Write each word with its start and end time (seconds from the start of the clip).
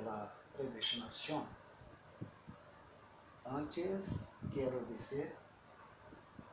da 0.00 0.32
predestinação. 0.56 1.46
Antes, 3.44 4.28
quero 4.52 4.84
dizer 4.86 5.36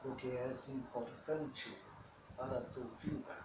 o 0.04 0.16
que 0.16 0.30
é 0.30 0.54
importante 0.70 1.78
para 2.36 2.60
a 2.60 2.62
tua 2.62 2.86
vida. 3.02 3.38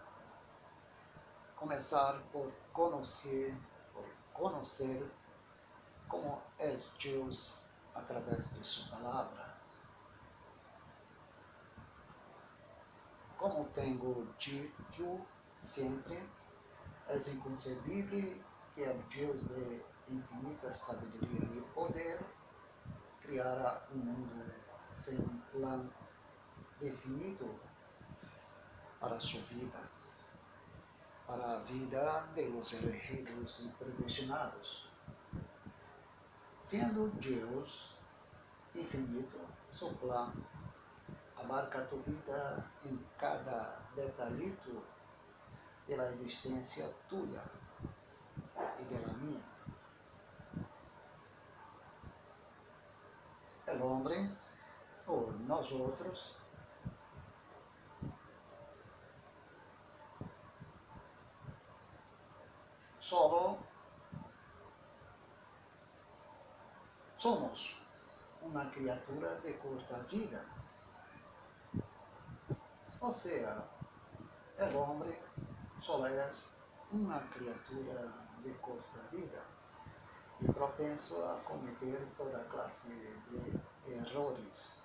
Começar 1.56 2.20
por 2.32 2.52
conhecer, 2.72 3.56
por 3.92 4.04
conhecer 4.32 5.10
como 6.08 6.42
é 6.58 6.74
Deus 7.02 7.54
através 7.94 8.50
de 8.54 8.64
sua 8.64 8.96
palavra. 8.96 9.54
Como 13.38 13.64
tenho 13.70 14.34
dito 14.38 15.26
sempre, 15.62 16.22
é 17.08 17.16
inconcebível 17.16 18.42
que 18.74 18.82
é 18.82 18.92
Deus 19.14 19.40
de 19.40 19.82
infinita 20.08 20.72
sabedoria 20.72 21.48
e 21.54 21.60
poder 21.72 22.18
criara 23.22 23.86
um 23.92 23.98
mundo 23.98 24.52
sem 24.92 25.16
um 25.18 25.40
plano 25.52 25.92
definido 26.80 27.54
para 28.98 29.14
a 29.14 29.20
sua 29.20 29.40
vida, 29.42 29.80
para 31.26 31.56
a 31.56 31.58
vida 31.60 32.28
de 32.34 32.48
los 32.48 32.72
elegidos 32.72 33.60
e 33.60 33.68
predestinados. 33.78 34.90
Sendo 36.62 37.08
Deus 37.20 37.94
infinito, 38.74 39.38
seu 39.78 39.94
plano 39.94 40.44
abarca 41.36 41.78
a 41.78 41.86
tua 41.86 42.00
vida 42.00 42.70
em 42.84 42.98
cada 43.18 43.80
detalhito 43.94 44.82
da 45.86 46.10
existência 46.12 46.92
tua 47.08 47.44
e 48.78 48.84
da 48.84 49.12
minha. 49.18 49.42
El 53.66 53.82
homem, 53.82 54.36
ou 55.06 55.32
nós 55.32 55.70
outros, 55.72 56.36
solo 63.00 63.58
somos 67.18 67.80
uma 68.42 68.66
criatura 68.66 69.40
de 69.40 69.54
curta 69.54 69.96
vida. 70.04 70.44
Ou 73.00 73.12
seja, 73.12 73.64
o 74.58 74.76
homem 74.78 75.18
só 75.80 76.06
é 76.06 76.30
uma 76.90 77.20
criatura 77.28 78.23
de 78.44 78.52
curta 78.58 79.00
vida 79.10 79.42
e 80.40 80.52
propenso 80.52 81.24
a 81.24 81.40
cometer 81.44 82.06
toda 82.16 82.44
classe 82.44 82.88
de 82.88 83.92
errores. 83.92 84.78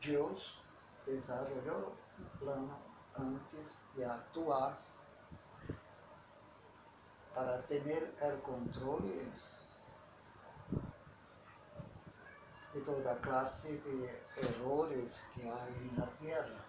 Deus 0.00 0.62
desarrollou 1.06 1.96
um 2.18 2.38
plano 2.38 2.78
antes 3.18 3.90
de 3.94 4.04
atuar 4.04 4.78
para 7.34 7.62
ter 7.62 8.14
o 8.22 8.40
controle 8.42 9.32
de 12.72 12.80
toda 12.82 13.14
classe 13.16 13.78
de 13.78 14.46
errores 14.46 15.26
que 15.32 15.48
há 15.48 15.66
na 15.96 16.06
Terra. 16.06 16.64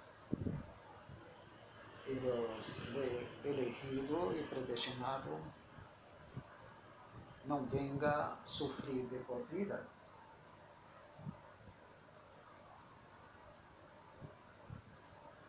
E 2.12 2.14
os 2.14 3.46
elegidos 3.46 4.38
e 4.38 4.44
predestinados 4.50 5.40
não 7.46 7.64
venga 7.68 8.38
sofrer 8.44 9.08
de 9.08 9.20
por 9.20 9.42
vida. 9.44 9.88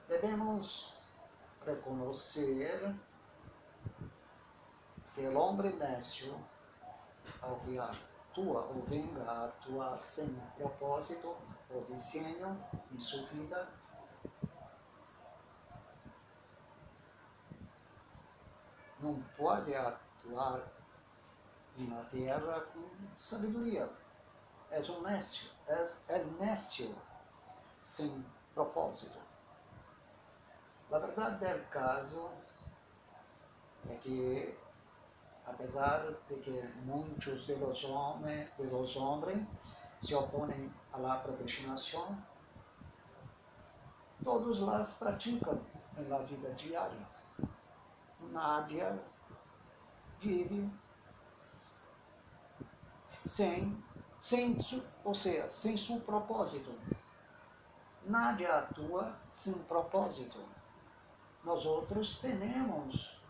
Devemos 0.07 0.95
reconhecer 1.67 2.95
que 5.17 5.21
o 5.23 5.37
homem 5.37 5.75
necio, 5.75 6.33
ao 7.41 7.59
que 7.59 7.77
atua 7.77 8.67
ou 8.67 8.83
venga 8.83 9.25
a 9.25 9.47
atuar 9.47 9.99
sem 9.99 10.33
propósito 10.57 11.37
ou 11.71 11.83
desenho 11.87 12.57
em 12.93 13.01
sua 13.01 13.27
vida, 13.27 13.69
não 19.03 19.21
pode 19.37 19.75
atuar 19.75 20.63
na 21.79 22.05
terra 22.05 22.61
com 22.73 22.89
sabedoria. 23.19 23.91
És 24.71 24.89
nécio, 25.03 25.51
és 25.69 26.05
nécio 26.39 26.95
sem 27.83 28.25
propósito. 28.55 29.19
A 30.91 30.99
verdade 30.99 31.45
do 31.55 31.69
caso 31.71 32.31
é 33.89 33.95
que 33.97 34.59
apesar 35.47 36.15
de 36.29 36.35
que 36.37 36.63
muitos 36.85 37.47
de 37.47 37.55
homens, 37.85 38.49
de 38.57 38.65
los 38.65 38.97
hombres 38.97 39.39
se 40.01 40.15
opõem 40.15 40.73
à 40.93 41.17
predestinação, 41.17 42.17
todos 44.25 44.61
las 44.61 44.99
praticam 44.99 45.61
na 45.97 46.19
vida 46.19 46.53
diária. 46.55 47.12
Nádia 48.33 48.99
vive 50.19 50.73
sem, 53.27 54.59
su, 54.59 54.83
ou 55.05 55.15
seja, 55.15 55.51
sem 55.51 55.77
seu 55.77 56.01
propósito. 56.01 56.73
Nádia 58.05 58.59
atua 58.59 59.15
sem 59.31 59.53
propósito. 59.65 60.39
Nós 61.45 61.67
outros 61.67 62.19
temos 62.19 63.21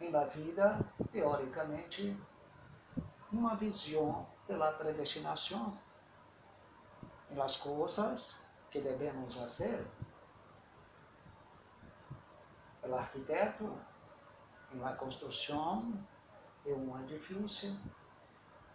na 0.00 0.24
vida, 0.24 0.78
teoricamente, 1.10 2.16
uma 3.32 3.56
visão 3.56 4.26
da 4.46 4.70
predestinação 4.72 5.76
nas 7.30 7.56
coisas 7.56 8.38
que 8.70 8.80
devemos 8.80 9.34
fazer. 9.34 9.86
O 12.86 12.94
arquiteto, 12.94 13.78
na 14.72 14.92
construção 14.94 15.92
de 16.64 16.72
um 16.72 17.00
edifício, 17.00 17.74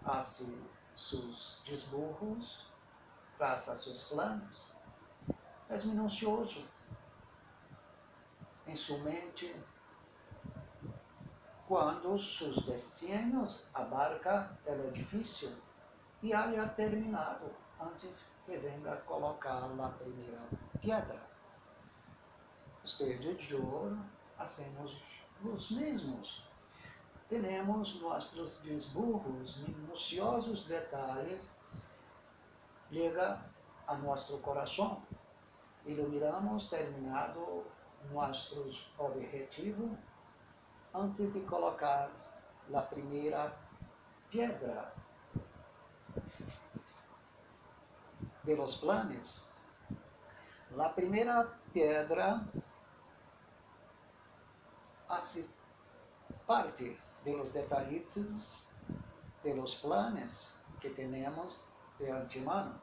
faz 0.03 0.43
seus 0.95 1.61
desburros, 1.65 2.71
traça 3.37 3.75
seus 3.75 4.09
planos, 4.09 4.63
é 5.69 5.77
minucioso 5.85 6.67
em 8.65 8.75
sua 8.75 8.97
mente, 8.99 9.55
quando 11.67 12.17
seus 12.17 12.65
desenhos 12.65 13.67
abarca 13.75 14.57
o 14.65 14.87
edifício 14.87 15.55
e 16.23 16.33
haya 16.33 16.67
terminado 16.69 17.53
antes 17.79 18.35
que 18.45 18.57
venga 18.57 18.97
colocar 18.97 19.63
a 19.63 19.89
primeira 19.89 20.41
pedra. 20.81 21.28
Esteja 22.83 23.33
de 23.33 23.55
ouro, 23.55 23.97
hacemos 24.37 25.01
os 25.43 25.71
mesmos. 25.71 26.43
Temos 27.27 28.01
nossos 28.01 28.57
desburros, 28.61 29.57
minuciosos 29.57 30.65
detalhes, 30.65 31.49
chega 32.91 33.39
a 33.87 33.95
nosso 33.95 34.39
coração. 34.39 35.03
Iluminamos 35.85 36.69
terminado 36.69 37.65
nossos 38.11 38.91
objetivos 38.97 39.97
antes 40.93 41.33
de 41.33 41.41
colocar 41.41 42.09
a 42.73 42.81
primeira 42.81 43.53
pedra 44.31 44.93
de 48.43 48.55
los 48.55 48.75
planes. 48.77 49.45
La 50.71 50.89
primeira 50.89 51.47
pedra 51.73 52.41
hace 55.09 55.45
parte 56.47 56.97
de 57.25 57.35
los 57.35 57.51
detallitos 57.51 58.69
de 59.43 59.55
los 59.55 59.75
planes 59.75 60.53
que 60.79 60.89
tenemos 60.89 61.59
de 61.97 62.11
antemano. 62.11 62.79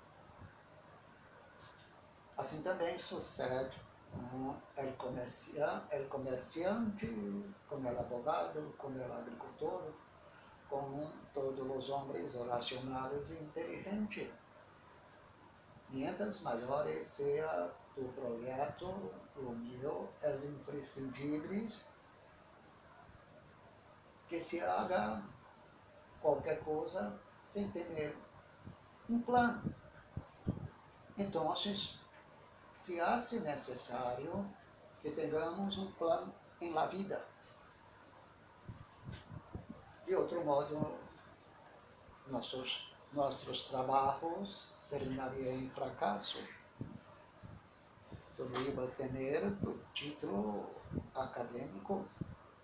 Assim 2.37 2.61
também 2.62 2.99
sucede 2.99 3.70
el, 4.76 4.94
comercia, 4.96 5.82
el 5.90 6.06
comerciante, 6.08 7.08
como 7.69 7.88
el 7.88 7.99
abogado, 7.99 8.75
como 8.76 9.02
el 9.02 9.11
agricultor, 9.11 9.94
como 10.69 11.11
todos 11.32 11.58
os 11.58 11.88
homens 11.88 12.34
racionais 12.34 13.31
e 13.31 13.43
inteligentes. 13.43 14.29
Mientras 15.88 16.43
maiores 16.43 17.06
seja 17.06 17.70
tu 17.94 18.02
projeto, 18.12 18.87
o 19.37 19.50
meu, 19.52 20.08
é 20.22 20.34
imprescindível 20.34 21.69
que 24.28 24.40
se 24.40 24.61
haga 24.61 25.23
qualquer 26.20 26.61
coisa 26.64 27.19
sem 27.46 27.70
ter 27.70 28.17
um 29.08 29.20
plano. 29.20 29.75
Então, 31.17 31.55
se 32.76 33.00
hace 33.00 33.40
necessário 33.40 34.46
que 35.00 35.11
tenhamos 35.11 35.78
um 35.78 35.90
plano 35.93 36.34
em 36.61 36.73
la 36.73 36.87
vida. 36.87 37.25
De 40.05 40.14
outro 40.14 40.44
modo, 40.44 40.99
nossos, 42.26 42.93
nossos 43.12 43.69
trabalhos 43.69 44.67
terminariam 44.90 45.55
em 45.55 45.70
fracasso. 45.70 46.38
Tu 48.37 48.43
iba 48.69 48.87
ter 48.88 49.44
o 49.62 49.79
título 49.94 50.69
acadêmico 51.14 52.06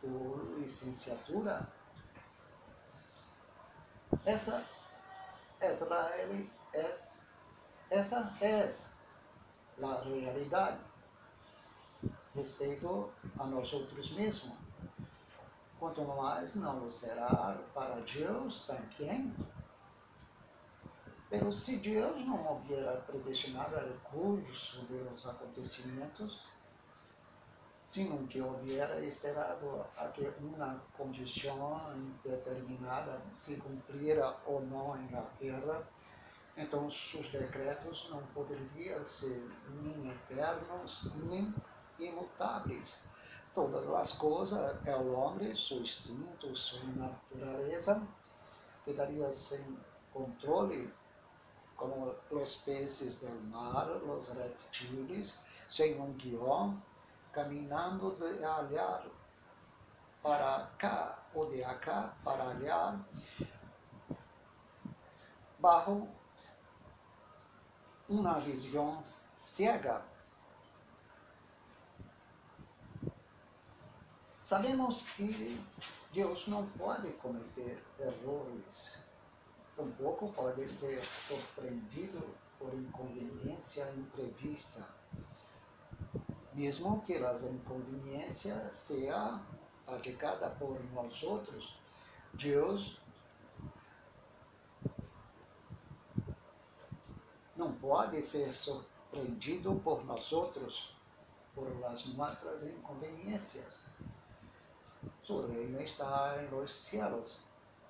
por 0.03 0.59
licenciatura. 0.59 1.67
Essa, 4.27 4.67
essa, 5.61 5.87
é, 6.75 6.87
essa 7.91 8.37
é 8.41 8.69
a 9.83 10.03
realidade 10.03 10.79
respeito 12.35 13.11
a 13.39 13.47
nós 13.47 13.73
outros 13.73 14.11
mesmos. 14.13 14.57
Quanto 15.79 16.03
mais 16.05 16.55
não 16.55 16.89
será 16.91 17.59
para 17.75 18.01
Deus 18.01 18.65
também. 18.67 19.35
Pero 21.29 21.51
se 21.51 21.79
Deus 21.79 22.25
não 22.27 22.57
hubiera 22.57 23.01
predestinado 23.01 23.77
o 23.77 24.01
curso 24.01 24.83
dos 24.83 25.27
acontecimentos, 25.27 26.45
sino 27.93 28.27
que 28.27 28.41
hubiera 28.41 29.05
esperado 29.05 29.85
a 29.99 30.09
que 30.09 30.27
uma 30.41 30.83
condição 30.97 31.79
determinada 32.25 33.21
se 33.37 33.61
cumprira 33.61 34.35
ou 34.47 34.63
não 34.63 34.99
em 34.99 35.09
terra, 35.39 35.87
então 36.57 36.91
seus 36.91 37.31
decretos 37.31 38.09
não 38.09 38.23
poderiam 38.29 39.05
ser 39.05 39.47
nem 39.83 40.11
eternos, 40.11 41.07
nem 41.25 41.55
imutáveis. 41.99 43.05
Todas 43.53 43.87
as 43.91 44.13
coisas 44.13 44.75
é 44.87 44.97
o 44.97 45.13
homem, 45.13 45.55
seu 45.55 45.83
instinto, 45.83 46.57
sua 46.57 46.83
natureza, 46.97 48.03
quedaria 48.87 49.31
sem 49.35 49.77
controle, 50.15 50.91
como 51.77 52.15
os 52.31 52.57
peces 52.57 53.19
do 53.19 53.29
mar, 53.51 53.87
os 53.91 54.29
reptiles, 54.29 55.39
sem 55.69 56.01
um 56.01 56.15
guião, 56.15 56.81
caminhando 57.33 58.17
de 58.17 58.45
olhar 58.45 59.05
para 60.23 60.71
cá 60.79 61.19
ou 61.35 61.51
de 61.51 61.63
cá 61.81 62.15
para 62.23 62.45
olhar, 62.45 63.01
bajo 65.59 66.09
uma 68.09 68.39
visão 68.39 69.03
cega. 69.39 70.03
Sabemos 74.43 75.07
que 75.11 75.59
Deus 76.13 76.47
não 76.47 76.67
pode 76.71 77.11
cometer 77.15 77.83
erros, 77.99 78.99
tampouco 79.77 80.31
pode 80.33 80.67
ser 80.67 81.03
surpreendido 81.03 82.23
por 82.59 82.75
inconveniência 82.75 83.91
imprevista, 83.97 84.87
mesmo 86.55 87.03
que 87.03 87.17
as 87.17 87.43
inconveniências 87.45 88.73
sejam 88.73 89.41
praticadas 89.87 90.57
por 90.59 90.79
nós 90.93 91.23
outros, 91.23 91.77
Deus 92.35 92.99
não 97.57 97.73
pode 97.75 98.23
ser 98.23 98.53
surpreendido 98.53 99.75
por 99.85 100.05
nós 100.05 100.33
outros 100.33 100.95
por 101.55 101.69
as 101.85 102.07
nossas 102.07 102.65
inconveniências. 102.65 103.85
Su 105.23 105.47
reino 105.47 105.79
está 105.81 106.41
los 106.51 106.71
cielos 106.71 107.45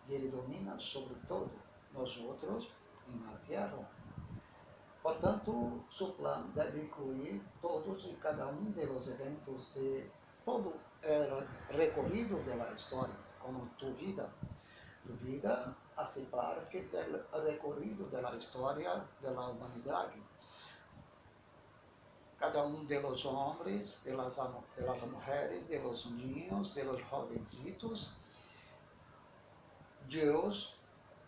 y 0.09 0.14
Él 0.14 0.31
domina 0.31 0.79
sobre 0.81 1.14
todo 1.29 1.50
nosotros 1.94 2.69
en 3.09 3.25
la 3.25 3.38
tierra. 3.41 3.88
Por 5.02 5.19
tanto, 5.20 5.84
su 5.90 6.14
plan 6.16 6.52
debe 6.54 6.84
incluir 6.84 7.43
todos 7.60 8.04
y 8.04 8.14
cada 8.22 8.46
uno 8.46 8.70
de 8.70 8.87
los 8.87 9.08
eventos 9.08 9.75
de 9.75 10.10
todo 10.44 10.75
el 11.02 11.28
recorrido 11.70 12.38
de 12.44 12.56
la 12.56 12.72
historia, 12.72 13.16
como 13.43 13.69
tu 13.78 13.93
vida. 13.94 14.28
Tu 15.06 15.12
vida 15.26 15.75
hace 15.96 16.22
parte 16.26 16.88
del 16.88 17.25
recorrido 17.44 18.06
de 18.06 18.22
la 18.22 18.34
historia 18.37 19.04
de 19.20 19.31
la 19.32 19.49
humanidad 19.49 20.08
cada 22.43 22.64
um 22.64 22.84
de 22.84 23.00
los 23.00 23.25
hombres, 23.25 24.02
de 24.04 24.14
las, 24.14 24.37
los 24.37 26.06
niños, 26.06 26.75
de 26.75 26.82
los 26.82 27.00
jovencitos. 27.04 28.10
Deus 30.08 30.75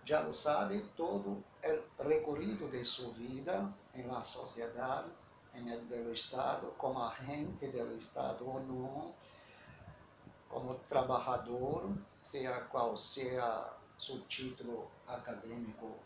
já 0.05 0.23
lo 0.23 0.35
sabe 0.35 0.81
todo 0.97 1.31
o 1.31 1.54
recorrido 1.99 2.69
de 2.71 2.85
sua 2.85 3.11
vida 3.13 3.73
em 3.95 4.07
la 4.07 4.23
sociedade, 4.23 5.11
em 5.55 5.71
el 5.71 5.87
del 5.89 6.13
Estado, 6.13 6.75
como 6.77 7.03
agente 7.03 7.69
do 7.69 7.97
Estado 7.97 8.47
ou 8.47 8.61
não, 8.61 9.15
como 10.49 10.75
trabalhador, 10.89 11.91
seja 12.23 12.61
qual 12.71 12.97
seja 12.97 13.73
seu 13.99 14.21
título 14.23 14.91
acadêmico, 15.07 15.97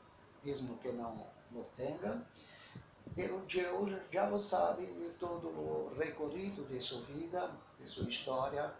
mesmo 0.44 0.76
que 0.78 0.92
não 0.92 1.26
o 1.54 1.64
tenha 1.76 2.24
pelo 3.14 3.40
Deus 3.40 4.00
já 4.12 4.28
lo 4.28 4.38
sabe 4.38 4.86
de 4.86 5.10
todo 5.18 5.48
o 5.48 5.92
recorrido 5.98 6.64
de 6.68 6.80
sua 6.80 7.00
vida, 7.02 7.50
de 7.80 7.88
sua 7.88 8.08
história, 8.08 8.72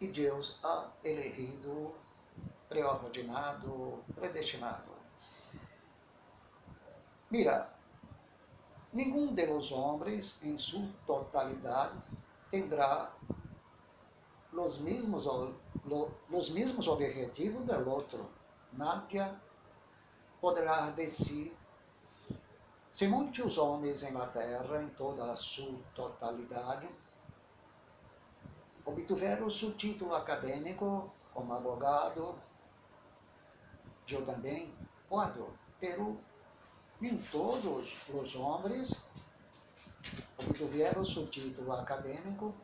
e 0.00 0.08
Deus 0.08 0.58
ha 0.64 0.88
elegido, 1.04 1.94
preordenado, 2.68 4.02
predestinado. 4.14 4.89
Mira, 7.30 7.72
nenhum 8.92 9.32
de 9.32 9.46
los 9.46 9.70
homens 9.70 10.42
em 10.42 10.58
sua 10.58 10.88
totalidade 11.06 11.96
tendrá 12.50 13.12
os 14.52 14.78
mesmos, 14.78 15.26
os 16.28 16.50
mesmos 16.50 16.88
objetivos 16.88 17.64
do 17.64 17.90
outro. 17.90 18.28
Nadie 18.72 19.24
poderá 20.40 20.90
decir 20.90 21.56
se 22.92 23.06
muitos 23.06 23.56
homens 23.56 24.02
em 24.02 24.12
la 24.12 24.26
terra, 24.26 24.82
em 24.82 24.88
toda 24.90 25.30
a 25.30 25.36
sua 25.36 25.78
totalidade, 25.94 26.88
obtiveram 28.84 29.48
seu 29.48 29.72
título 29.74 30.14
acadêmico 30.14 31.10
como 31.32 31.54
advogado, 31.54 32.34
eu 34.08 34.26
também 34.26 34.74
posso, 35.08 35.48
pero 35.78 36.18
nem 37.00 37.16
todos 37.32 37.96
os 38.08 38.34
homens 38.36 39.02
obtiveram 40.38 41.04
seu 41.04 41.26
título 41.26 41.72
acadêmico 41.72 42.54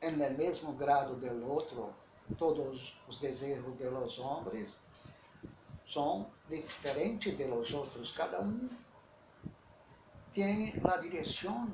em 0.00 0.22
el 0.22 0.34
mesmo 0.34 0.74
grado 0.74 1.16
do 1.16 1.50
outro, 1.50 1.94
todos 2.38 2.94
os 3.08 3.18
desejos 3.18 3.76
de 3.78 3.88
los 3.88 4.18
homens 4.18 4.78
são 5.88 6.30
diferentes 6.48 7.36
de 7.36 7.46
los 7.46 7.72
outros. 7.72 8.12
Cada 8.12 8.40
um 8.40 8.68
tem 10.32 10.74
a 10.84 10.96
direção 10.98 11.66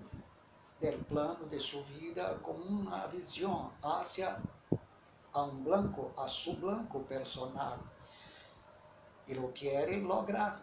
do 0.81 1.05
plano 1.07 1.49
de 1.49 1.59
sua 1.59 1.83
vida 1.83 2.39
com 2.43 2.53
uma 2.53 3.07
visão 3.09 3.73
hacia 3.83 4.41
a 5.33 5.43
um 5.43 5.63
blanco, 5.63 6.13
a 6.17 6.29
su 6.29 6.55
blanco 6.55 7.01
personal. 7.01 7.79
E 9.31 9.35
lo 9.35 9.53
quer 9.53 9.89
lograr. 10.03 10.61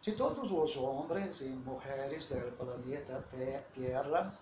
Se 0.00 0.12
todos 0.12 0.48
os 0.52 0.76
homens 0.76 1.40
e 1.40 1.48
mulheres 1.48 2.28
do 2.28 2.52
planeta 2.56 3.20
Terra 3.74 4.32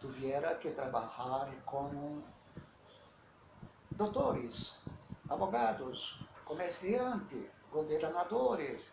tuvieran 0.00 0.58
que 0.58 0.72
trabalhar 0.72 1.48
como 1.64 2.24
doutores, 3.92 4.76
abogados, 5.28 6.18
comerciantes, 6.44 7.46
governadores, 7.70 8.92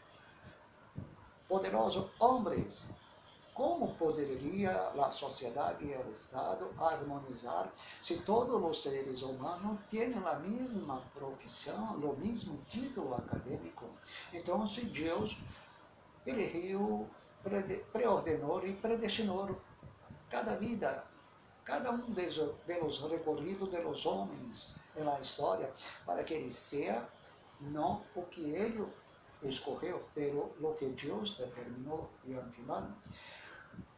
poderosos 1.49 2.11
homens. 2.19 2.87
Como 3.53 3.93
poderia 3.95 4.89
a 4.89 5.11
sociedade 5.11 5.85
e 5.85 5.95
o 5.95 6.11
Estado 6.11 6.71
harmonizar 6.77 7.71
se 8.01 8.17
todos 8.21 8.63
os 8.63 8.81
seres 8.81 9.21
humanos 9.21 9.79
têm 9.89 10.13
a 10.13 10.35
mesma 10.35 11.01
profissão, 11.13 11.95
o 11.97 12.17
mesmo 12.17 12.63
título 12.69 13.13
acadêmico? 13.13 13.85
Então, 14.33 14.65
se 14.65 14.85
Deus 14.85 15.37
elegeu, 16.25 17.07
preordenou 17.91 18.65
e 18.65 18.73
predestinou 18.73 19.59
cada 20.29 20.55
vida 20.55 21.03
cada 21.63 21.91
um 21.91 22.11
de 22.11 22.79
los 22.79 23.01
recorridos 23.09 23.69
de 23.69 23.81
los 23.81 24.05
homens 24.05 24.75
na 24.95 25.19
história, 25.19 25.71
para 26.05 26.23
que 26.23 26.33
ele 26.33 26.51
seja 26.51 27.07
não 27.59 28.03
o 28.15 28.23
que 28.23 28.41
ele 28.41 28.85
escorreu, 29.43 30.03
pero 30.13 30.53
lo 30.59 30.73
que 30.75 30.87
Deus 30.89 31.37
determinou 31.37 32.09
de 32.23 32.33
antemano. 32.33 32.95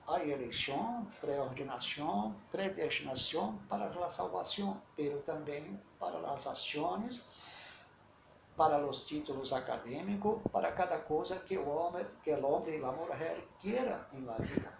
Há 0.06 0.22
eleição, 0.22 1.08
pré-ordenação, 1.22 2.36
predestinação 2.52 3.58
para 3.70 3.86
a 3.86 4.10
salvação, 4.10 4.82
pero 4.98 5.22
também 5.22 5.80
para 5.98 6.20
as 6.34 6.46
ações, 6.46 7.22
para 8.58 8.86
os 8.86 9.06
títulos 9.06 9.54
acadêmicos, 9.54 10.42
para 10.52 10.74
cada 10.74 11.00
coisa 11.00 11.40
que 11.40 11.58
o 11.58 11.68
homem, 11.70 12.06
que 12.22 12.32
o 12.32 12.46
homem 12.46 12.80
e 12.80 12.84
a 12.84 12.92
mulher 12.92 13.48
queira 13.60 14.06
em 14.14 14.26
la 14.26 14.36
vida. 14.36 14.72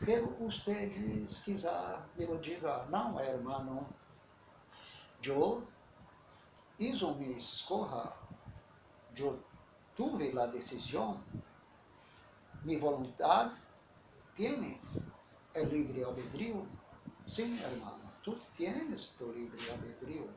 Pero 0.00 0.36
ustedes 0.40 1.38
quizá 1.44 2.04
me 2.16 2.26
lo 2.26 2.38
diga, 2.38 2.84
não, 2.90 3.20
hermano, 3.20 3.86
eu 5.24 5.62
hizo 6.76 7.14
mi 7.14 7.36
escoja, 7.36 8.12
eu 9.16 9.38
tuve 9.94 10.36
a 10.36 10.46
decisão, 10.46 11.20
mi 12.64 12.76
voluntad 12.76 13.61
tiene 14.34 14.80
el 15.54 15.68
libre 15.68 16.04
albedrío. 16.04 16.66
Sim, 17.26 17.58
hermano, 17.58 18.12
tu 18.22 18.36
tienes 18.54 19.12
tu 19.18 19.32
libre 19.32 19.58
albedrío. 19.70 20.28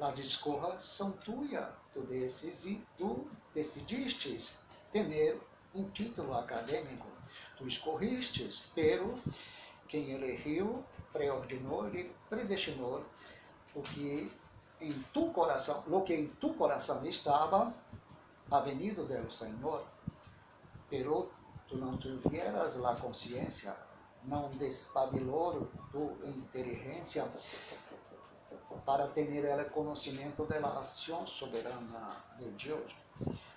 As 0.00 0.18
escojas 0.18 0.82
são 0.82 1.12
tuas, 1.12 1.68
tu, 1.92 2.02
decidi, 2.02 2.84
tu 2.98 3.28
decidiste 3.54 4.58
ter 4.90 5.40
um 5.74 5.88
título 5.90 6.34
acadêmico. 6.34 7.06
Tu 7.56 7.66
escorriste, 7.68 8.48
pero 8.74 9.14
quem 9.88 10.10
elegeu, 10.10 10.84
preordinou 11.12 11.88
e 11.94 12.10
predestinou 12.28 13.04
o 13.74 13.82
que 13.82 14.30
em 14.80 14.92
tu 15.12 15.30
coração, 15.32 15.84
lo 15.86 16.02
que 16.02 16.14
em 16.14 16.26
tu 16.26 16.54
coração 16.54 17.04
estava, 17.06 17.72
venido 18.64 19.04
del 19.04 19.28
Senhor, 19.30 19.84
pero 20.88 21.33
tu 21.68 21.76
não 21.76 21.96
tuvieras 21.96 22.76
la 22.76 22.94
consciência, 22.96 23.76
não 24.24 24.48
despabilou 24.50 25.68
tu 25.90 26.16
inteligência 26.24 27.30
para 28.84 29.06
ter 29.08 29.26
o 29.60 29.70
conhecimento 29.70 30.44
da 30.46 30.58
ação 30.78 31.26
soberana 31.26 32.08
de 32.38 32.68
Deus. 32.68 32.92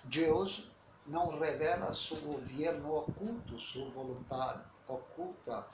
Deus 0.04 0.70
não 1.06 1.38
revela 1.38 1.92
seu 1.92 2.16
governo 2.18 2.96
oculto, 2.96 3.58
sua 3.58 3.88
vontade 3.90 4.62
oculta, 4.86 5.66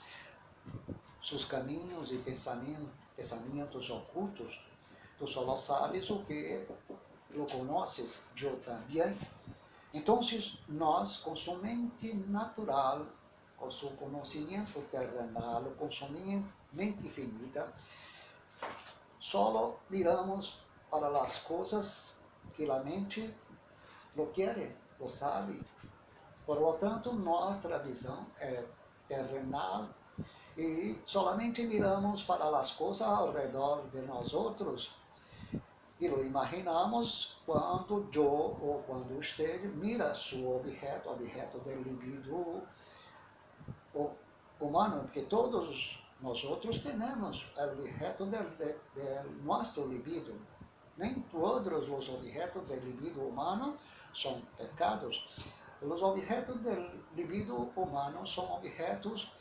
seus 1.23 1.45
caminhos 1.45 2.11
e 2.11 2.17
pensamentos, 2.17 2.89
pensamentos 3.15 3.89
ocultos. 3.89 4.59
Tu 5.17 5.27
só 5.27 5.55
sabes 5.55 6.09
o 6.09 6.19
que 6.25 6.65
lo 7.31 7.45
conoces, 7.47 8.21
eu 8.41 8.59
também. 8.59 9.15
Então, 9.95 10.19
nós, 10.67 11.15
com 11.19 11.33
sua 11.37 11.57
mente 11.59 12.13
natural, 12.27 13.05
com 13.55 13.71
seu 13.71 13.89
conhecimento 13.91 14.81
terrenal, 14.91 15.63
com 15.79 15.89
sua 15.89 16.09
mente 16.73 17.09
finita, 17.09 17.73
só 19.21 19.79
miramos 19.89 20.59
para 20.91 21.07
as 21.23 21.39
coisas 21.39 22.19
que 22.55 22.69
a 22.69 22.79
mente 22.83 23.33
lo 24.17 24.27
quer, 24.33 24.75
lo 24.99 25.07
sabe. 25.07 25.63
Por 26.45 26.59
lo 26.59 26.73
tanto, 26.73 27.13
nossa 27.13 27.79
visão 27.79 28.21
é 28.37 28.65
terrenal 29.07 29.87
e 30.57 30.99
solamente 31.05 31.65
miramos 31.65 32.21
para 32.21 32.45
as 32.59 32.73
coisas 32.73 33.01
ao 33.01 33.31
redor 33.31 33.87
de 33.91 34.01
nós 34.01 34.33
outros 34.33 34.91
e 35.99 36.07
lo 36.09 36.23
imaginamos 36.23 37.37
quando 37.45 38.07
eu 38.13 38.57
ou 38.61 38.83
quando 38.85 39.15
você 39.15 39.57
mira 39.75 40.13
seu 40.13 40.57
objeto, 40.57 41.09
objeto 41.09 41.57
do 41.59 41.71
libido 41.71 42.61
humano, 44.59 45.03
porque 45.03 45.21
todos 45.21 46.03
nós 46.19 46.43
outros 46.43 46.79
temos 46.79 47.47
objeto 47.57 48.25
do 48.25 49.43
nosso 49.43 49.85
libido. 49.85 50.35
Nem 50.97 51.21
todos 51.31 51.89
os 51.89 52.09
objetos 52.09 52.67
do 52.67 52.75
libido 52.75 53.21
humano 53.21 53.77
são 54.13 54.41
pecados. 54.57 55.25
Os 55.81 56.01
objetos 56.01 56.57
do 56.59 57.05
libido 57.15 57.71
humano 57.75 58.25
são 58.25 58.45
objetos 58.53 59.31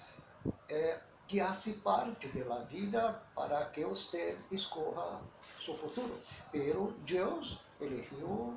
eh, 0.68 1.00
que 1.26 1.40
hace 1.40 1.75
parte 1.75 2.28
da 2.28 2.59
vida 2.61 3.23
para 3.35 3.64
que 3.66 3.85
você 3.85 4.38
escorra 4.50 5.21
seu 5.64 5.76
futuro. 5.76 6.21
Pero 6.52 6.95
Deus 7.07 7.59
elegeu, 7.81 8.54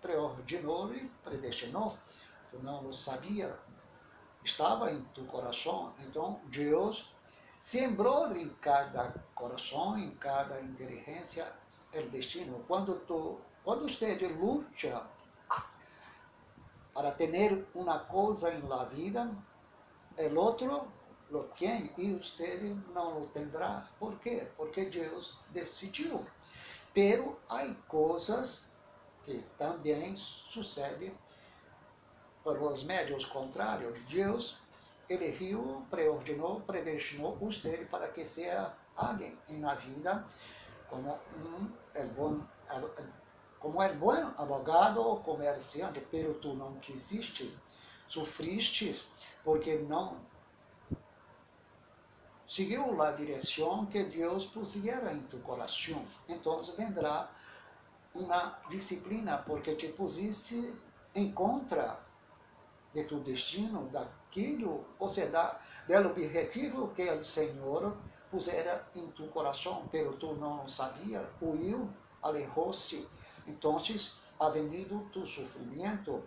preordinou 0.00 0.94
e 0.94 1.10
predestinou. 1.24 1.96
Tu 2.50 2.58
não 2.60 2.92
sabia, 2.92 3.58
estava 4.44 4.90
em 4.92 5.02
tu 5.14 5.24
coração. 5.24 5.92
Então 6.00 6.40
Deus 6.46 7.12
sembrou 7.60 8.34
em 8.36 8.48
cada 8.60 9.12
coração, 9.34 9.98
em 9.98 10.10
cada 10.12 10.60
inteligência, 10.60 11.52
o 11.94 12.02
destino. 12.08 12.64
Quando 12.68 12.94
tu, 13.00 13.38
quando 13.64 13.88
você 13.88 14.14
luta 14.28 15.06
para 16.94 17.10
ter 17.12 17.66
uma 17.74 17.98
coisa 17.98 18.52
em 18.52 18.62
la 18.62 18.84
vida, 18.84 19.30
o 20.16 20.38
outro 20.38 20.88
lo 21.30 21.44
tem 21.58 21.92
e 21.96 22.12
você 22.14 22.76
não 22.92 23.20
lo 23.20 23.26
tendrá. 23.28 23.88
¿Por 23.98 24.18
quê? 24.18 24.46
Porque 24.56 24.86
Deus 24.86 25.38
decidiu. 25.50 26.26
Pero 26.92 27.38
há 27.48 27.72
coisas 27.88 28.68
que 29.24 29.44
também 29.56 30.16
sucedem 30.16 31.14
por 32.42 32.60
os 32.60 32.82
médios 32.82 33.24
contrários. 33.24 33.98
Deus 34.08 34.58
elegeu, 35.08 35.84
preordinou, 35.90 36.60
predestinou 36.62 37.36
você 37.36 37.86
para 37.90 38.08
que 38.08 38.24
seja 38.24 38.74
alguém 38.96 39.36
na 39.48 39.74
vida 39.74 40.26
como 40.88 41.18
um 41.36 42.08
bom 42.16 42.40
como 43.58 43.82
é 43.82 43.92
bom 43.92 44.10
advogado 44.38 45.02
ou 45.02 45.20
comerciante, 45.20 46.00
pero 46.10 46.32
tu 46.34 46.54
não 46.54 46.76
quisiste, 46.76 47.54
sofriste 48.08 49.06
porque 49.44 49.76
não 49.76 50.16
seguiu 52.50 53.00
a 53.00 53.12
direção 53.12 53.86
que 53.86 54.02
Deus 54.02 54.44
pusiera 54.44 55.12
em 55.12 55.20
tu 55.20 55.38
coração. 55.38 56.04
Então 56.28 56.60
vendrá 56.76 57.30
uma 58.12 58.58
disciplina, 58.68 59.38
porque 59.38 59.76
te 59.76 59.86
pusiste 59.86 60.74
em 61.14 61.30
contra 61.30 62.00
de 62.92 63.04
tu 63.04 63.20
destino, 63.20 63.88
daquilo, 63.90 64.84
ou 64.98 65.08
seja, 65.08 65.60
do 65.86 66.08
objetivo 66.08 66.88
que 66.88 67.08
o 67.08 67.24
Senhor 67.24 67.96
pusera 68.32 68.84
em 68.96 69.06
tu 69.12 69.28
coração, 69.28 69.84
pero 69.92 70.14
tu 70.14 70.34
não 70.34 70.66
sabia, 70.66 71.24
huiu, 71.40 71.88
alejou-se. 72.20 73.08
Então, 73.46 73.78
ha 74.40 74.48
venido 74.48 75.08
tu 75.12 75.24
sofrimento, 75.24 76.20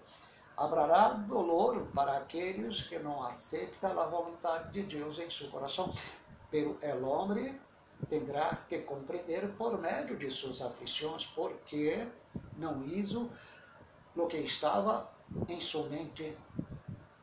haverá 0.55 1.09
dolor 1.09 1.85
para 1.93 2.17
aqueles 2.17 2.81
que 2.83 2.99
não 2.99 3.23
aceitam 3.23 3.99
a 3.99 4.05
vontade 4.05 4.71
de 4.71 4.83
Deus 4.83 5.19
em 5.19 5.29
seu 5.29 5.49
coração. 5.49 5.93
Pero 6.51 6.77
el 6.81 7.03
homem 7.03 7.59
terá 8.09 8.57
que 8.67 8.79
compreender 8.79 9.47
por 9.57 9.79
meio 9.79 10.17
de 10.17 10.29
suas 10.29 10.61
aflições 10.61 11.25
porque 11.27 12.07
não 12.57 12.85
hizo 12.85 13.29
lo 14.15 14.27
que 14.27 14.37
estava 14.37 15.09
em 15.47 15.59
sua 15.59 15.87
mente 15.89 16.37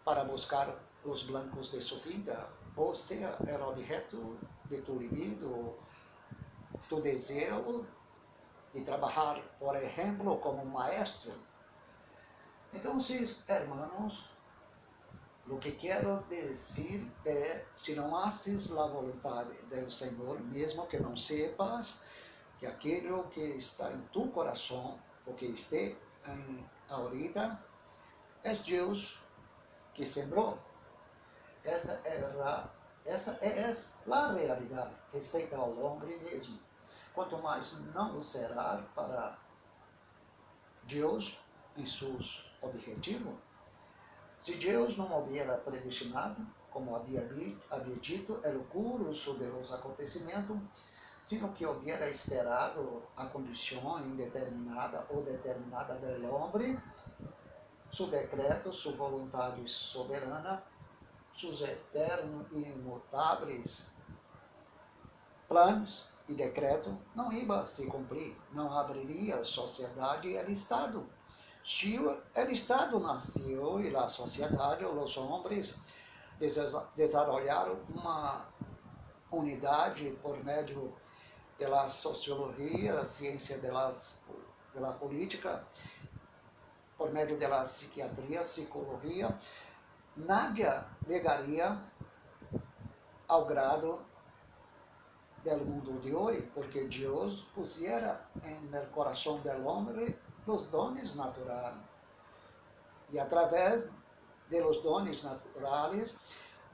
para 0.05 0.25
buscar 0.25 0.75
os 1.05 1.23
blancos 1.23 1.71
de 1.71 1.81
sua 1.81 1.99
vida, 2.01 2.49
ou 2.77 2.95
seja, 2.95 3.37
era 3.47 3.67
objeto 3.67 4.37
de 4.67 4.83
tu 4.83 4.99
libido, 4.99 5.75
tu 6.89 7.01
desejo 7.01 7.87
de 8.75 8.83
trabalhar, 8.83 9.41
por 9.59 9.77
exemplo, 9.77 10.39
como 10.39 10.65
maestro 10.65 11.33
então, 12.73 12.97
hermanos, 13.49 14.31
o 15.49 15.59
que 15.59 15.73
quero 15.73 16.23
dizer 16.29 17.11
é, 17.25 17.65
se 17.75 17.97
não 17.97 18.15
haces 18.15 18.71
a 18.77 18.87
vontade 18.87 19.53
do 19.63 19.91
Senhor, 19.91 20.41
mesmo 20.41 20.87
que 20.87 20.99
não 20.99 21.17
sepas 21.17 22.05
que 22.59 22.67
aquilo 22.67 23.25
que 23.25 23.41
está 23.41 23.91
em 23.91 24.01
tu 24.13 24.29
coração, 24.29 24.99
o 25.27 25.35
que 25.35 25.47
esteja 25.47 25.97
em 26.27 26.65
ahorita, 26.89 27.61
é 28.45 28.55
Deus 28.55 29.21
que 29.95 30.07
sembrou. 30.07 30.59
Essa 31.65 32.01
é 32.05 32.19
a, 32.43 32.71
essa 33.05 33.33
é 33.43 33.73
a 34.13 34.33
realidade 34.33 34.95
respeito 35.13 35.55
ao 35.57 35.77
homem 35.77 36.17
mesmo. 36.19 36.61
Quanto 37.13 37.37
mais 37.39 37.79
não 37.93 38.23
será 38.23 38.85
para 38.95 39.37
Deus 40.85 41.39
e 41.77 41.87
seus 41.87 42.50
objetivo, 42.63 43.39
se 44.43 44.55
Deus 44.57 44.97
não 44.97 45.13
houvera 45.13 45.57
predestinado, 45.59 46.47
como 46.71 46.97
havia, 46.97 47.29
havia 47.71 47.97
dito, 47.97 48.41
el 48.45 48.59
curso 48.69 49.35
de 49.35 49.47
los 49.49 49.73
acontecimentos, 49.73 50.57
sino 51.25 51.53
que 51.53 51.67
hubiera 51.67 52.09
esperado 52.09 53.03
a 53.17 53.27
condição 53.27 54.01
indeterminada 54.07 55.07
ou 55.11 55.23
determinada 55.23 55.95
do 55.95 56.35
homem, 56.35 56.81
su 57.91 58.07
decreto, 58.07 58.73
sua 58.73 58.93
vontade 58.93 59.67
soberana, 59.69 60.63
seus 61.37 61.61
eternos 61.61 62.51
e 62.53 62.69
imutáveis 62.69 63.91
planos 65.49 66.07
e 66.29 66.35
decreto 66.35 66.97
não 67.15 67.33
iba 67.33 67.67
se 67.67 67.85
cumprir, 67.87 68.37
não 68.53 68.73
abriria 68.73 69.43
sociedade 69.43 70.29
e 70.29 70.53
Estado. 70.53 71.05
O 71.63 72.51
Estado 72.51 72.99
nasceu 72.99 73.81
e 73.81 73.95
a 73.95 74.09
sociedade, 74.09 74.85
os 74.85 75.17
homens 75.17 75.81
desenvolveram 76.97 77.79
uma 77.91 78.47
unidade 79.31 80.11
por 80.23 80.43
meio 80.43 80.97
da 81.59 81.89
sociologia, 81.89 82.95
da 82.95 83.05
ciência 83.05 83.59
da 83.59 84.93
política, 84.93 85.63
por 86.97 87.13
meio 87.13 87.39
da 87.39 87.63
psiquiatria, 87.63 88.41
psicologia, 88.41 89.39
nada 90.17 90.89
legaria 91.07 91.79
ao 93.29 93.45
grado 93.45 94.01
do 95.45 95.57
mundo 95.59 96.01
de 96.01 96.15
hoje, 96.15 96.43
porque 96.55 96.85
Deus 96.85 97.43
pusiera 97.55 98.27
no 98.71 98.87
coração 98.87 99.41
do 99.41 99.67
homem 99.67 100.17
os 100.51 100.65
dones 100.67 101.15
naturais. 101.15 101.77
E 103.11 103.19
através 103.19 103.91
de 104.49 104.61
los 104.61 104.79
dones 104.83 105.23
naturais 105.23 106.21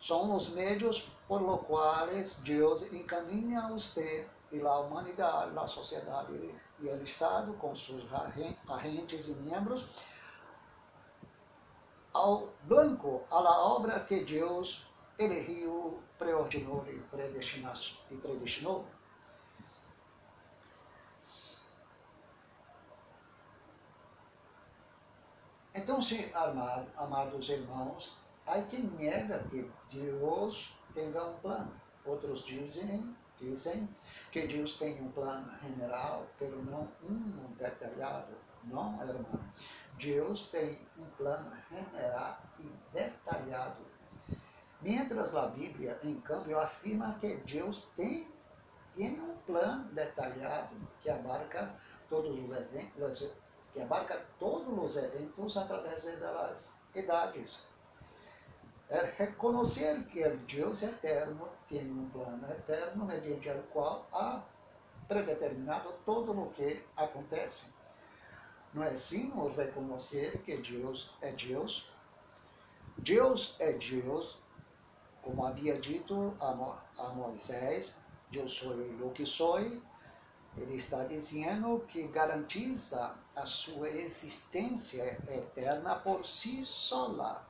são 0.01 0.35
os 0.35 0.49
meios 0.49 1.09
por 1.29 1.41
los 1.43 1.63
quais 1.63 2.35
Deus 2.37 2.83
encaminha 2.93 3.61
a 3.61 3.69
você 3.69 4.29
e 4.53 4.61
a 4.61 4.79
humanidade, 4.79 5.59
a 5.59 5.67
sociedade 5.67 6.33
e 6.79 6.89
o 6.89 7.03
Estado, 7.03 7.53
com 7.55 7.75
seus 7.75 8.05
agentes 8.69 9.29
e 9.29 9.35
membros, 9.35 9.87
ao 12.13 12.49
blanco, 12.63 13.25
à 13.31 13.39
obra 13.39 14.01
que 14.01 14.25
Deus 14.25 14.87
elegeu, 15.19 16.01
preordinou 16.19 16.85
e 16.89 16.99
predestinou. 17.11 18.87
Então, 25.77 26.01
se, 26.01 26.33
amados 26.97 27.51
irmãos, 27.51 28.17
há 28.47 28.63
quem 28.63 28.85
nega 28.99 29.45
que 29.51 29.71
Deus 29.93 30.75
tenha 30.95 31.23
um 31.23 31.35
plano. 31.41 31.71
Outros 32.07 32.43
dizem, 32.47 33.15
dizem 33.39 33.87
que 34.33 34.47
Deus 34.47 34.79
tem 34.79 34.99
um 35.03 35.13
plano 35.13 35.53
general, 35.61 36.27
pero 36.39 36.63
não 36.65 36.89
um 37.03 37.53
detalhado. 37.59 38.33
Não, 38.65 38.99
irmão. 39.03 39.39
Deus 39.99 40.49
tem 40.49 40.81
um 40.99 41.05
plano 41.19 41.53
general 41.71 42.39
e 42.59 42.73
detalhado. 42.95 43.85
Mientras 44.81 45.37
a 45.37 45.49
Bíblia, 45.49 46.01
em 46.03 46.19
câmbio, 46.21 46.59
afirma 46.59 47.19
que 47.21 47.37
Deus 47.45 47.87
tem, 47.95 48.27
tem 48.95 49.21
um 49.21 49.37
plano 49.45 49.85
detalhado 49.93 50.75
que 51.03 51.11
abarca 51.11 51.75
todos 52.09 52.31
os 52.31 52.57
eventos, 52.57 53.37
que 53.77 53.83
abarca 53.83 54.25
todos 54.39 54.67
os 54.67 54.97
eventos 54.97 55.55
através 55.55 56.03
das 56.19 56.83
idades. 56.95 57.63
É 58.89 59.05
reconhecer 59.19 60.03
que 60.07 60.27
o 60.27 60.37
Deus 60.39 60.83
eterno 60.83 61.47
tem 61.69 61.93
um 61.93 62.09
plano 62.09 62.51
eterno 62.51 63.05
mediante 63.05 63.51
o 63.51 63.63
qual 63.65 64.07
há 64.15 64.41
predeterminado 65.07 65.93
todo 66.07 66.33
o 66.33 66.51
que 66.53 66.83
acontece. 66.97 67.71
Não 68.73 68.83
é 68.83 68.93
assim 68.93 69.31
o 69.35 69.49
reconhecer 69.49 70.39
que 70.39 70.57
Deus 70.57 71.15
é 71.21 71.33
Deus? 71.33 71.87
Deus 72.97 73.57
é 73.59 73.73
Deus, 73.73 74.39
como 75.21 75.45
havia 75.45 75.79
dito 75.79 76.35
a 76.41 77.09
Moisés, 77.11 78.01
eu 78.33 78.49
sou 78.49 78.73
o 78.73 79.11
que 79.11 79.27
sou, 79.27 79.61
ele 80.57 80.77
está 80.77 81.05
dizendo 81.05 81.85
que 81.89 82.07
garantiza 82.09 83.15
a 83.35 83.45
sua 83.45 83.89
existência 83.91 85.19
eterna 85.29 85.97
por 85.97 86.25
si 86.25 86.63
sola. 86.65 87.47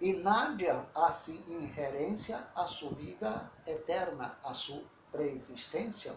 E 0.00 0.12
nada 0.12 0.86
assim 0.94 1.42
inherência 1.48 2.46
à 2.54 2.66
sua 2.66 2.90
vida 2.90 3.50
eterna, 3.66 4.38
à 4.44 4.52
sua 4.52 4.82
preexistência. 5.10 6.14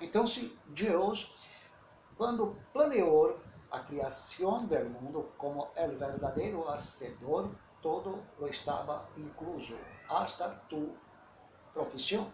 Então, 0.00 0.26
se 0.26 0.58
Deus, 0.66 1.32
quando 2.16 2.56
planeou 2.72 3.38
a 3.70 3.78
criação 3.80 4.66
do 4.66 4.84
mundo 4.90 5.32
como 5.38 5.68
o 5.76 5.88
verdadeiro 5.96 6.68
hacedor, 6.68 7.50
todo 7.80 8.24
lo 8.38 8.48
estava 8.48 9.08
incluso, 9.16 9.76
hasta 10.08 10.48
tu 10.68 10.96
profissão. 11.72 12.32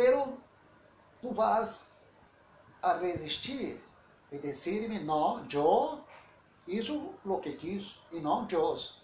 Pero 0.00 0.32
tu 1.20 1.30
vas 1.30 1.92
a 2.80 2.94
resistir 2.94 3.84
e 4.32 4.38
dizer-me, 4.38 4.98
não, 4.98 5.46
eu, 5.52 6.02
isso 6.66 7.14
o 7.22 7.38
que 7.38 7.52
quis, 7.52 8.00
e 8.10 8.18
não 8.18 8.46
Deus. 8.46 8.98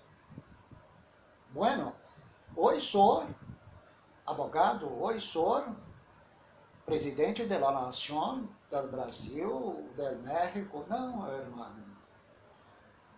Bueno, 1.50 1.94
hoje 2.56 2.80
sou 2.80 3.28
abogado, 4.24 4.90
hoje 4.98 5.20
sou 5.20 5.66
presidente 6.87 7.44
da 7.44 7.59
nação 7.59 8.48
do 8.70 8.88
Brasil, 8.88 9.90
do 9.94 10.22
México. 10.22 10.82
Não, 10.88 11.30
irmão. 11.30 11.76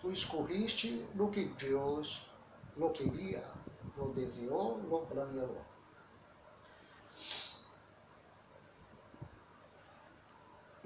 Tu 0.01 0.11
escorriste 0.11 1.07
no 1.15 1.31
que 1.31 1.45
Deus 1.45 2.29
lo 2.77 2.91
queria, 2.91 3.45
lo 3.97 4.13
desejou, 4.15 4.79
lo 4.79 5.07
planeou. 5.07 5.68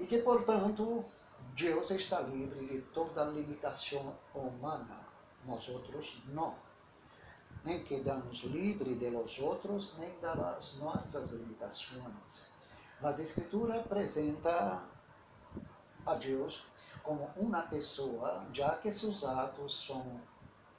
E 0.03 0.05
que, 0.05 0.21
portanto, 0.21 1.05
Deus 1.55 1.89
está 1.91 2.19
livre 2.19 2.67
de 2.67 2.81
toda 2.91 3.23
limitação 3.23 4.13
humana, 4.35 4.99
nós 5.45 5.69
outros 5.69 6.21
não. 6.27 6.55
Nem 7.63 7.81
quedamos 7.85 8.39
livres 8.39 8.99
de 8.99 9.09
los 9.09 9.39
outros, 9.39 9.97
nem 9.97 10.19
das 10.19 10.75
nossas 10.75 11.31
limitações. 11.31 12.51
Mas 12.99 13.17
a 13.17 13.23
Escritura 13.23 13.79
apresenta 13.79 14.83
a 16.05 16.15
Deus 16.15 16.67
como 17.01 17.29
uma 17.37 17.61
pessoa, 17.61 18.45
já 18.51 18.75
que 18.75 18.91
seus 18.91 19.23
atos 19.23 19.85
são, 19.87 20.19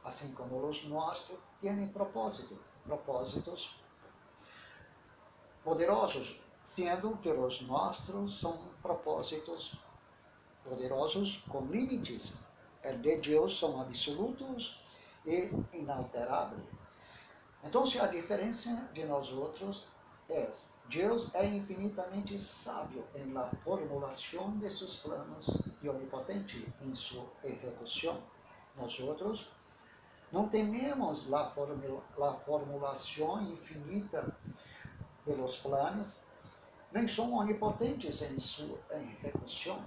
assim 0.05 0.35
como 0.35 0.69
os 0.69 0.85
nossos, 0.85 1.39
têm 1.63 1.89
propósito, 1.89 2.59
propósitos 2.85 3.75
poderosos, 5.63 6.44
sendo 6.65 7.17
que 7.19 7.31
os 7.31 7.61
nossos 7.61 8.41
são 8.41 8.59
propósitos 8.83 9.79
poderosos 10.65 11.45
com 11.49 11.67
limites. 11.67 12.39
O 12.83 12.99
de 12.99 13.17
Deus 13.19 13.59
são 13.59 13.81
absolutos 13.81 14.81
e 15.27 15.51
inalteráveis. 15.73 16.65
Então, 17.63 17.87
se 17.87 18.01
a 18.01 18.07
diferença 18.07 18.89
de 18.93 19.05
nós 19.05 19.31
outros 19.31 19.85
é 20.29 20.51
Deus 20.89 21.35
é 21.35 21.47
infinitamente 21.47 22.39
sábio 22.39 23.05
em 23.15 23.33
la 23.33 23.51
formulação 23.63 24.59
de 24.59 24.71
seus 24.71 24.97
planos 24.97 25.47
e 25.83 25.89
onipotente 25.89 26.67
em 26.81 26.95
sua 26.95 27.27
execução. 27.43 28.23
Nós 28.77 28.99
outros 29.01 29.51
não 30.33 30.49
tememos 30.49 31.33
a 31.33 31.51
formulação 32.45 33.43
infinita 33.43 34.37
de 35.27 35.33
los 35.35 35.59
planos 35.59 36.21
nem 36.95 37.09
são 37.09 37.35
onipotentes 37.35 38.23
em 38.23 38.39
sua 38.39 38.79
execução. 38.93 39.85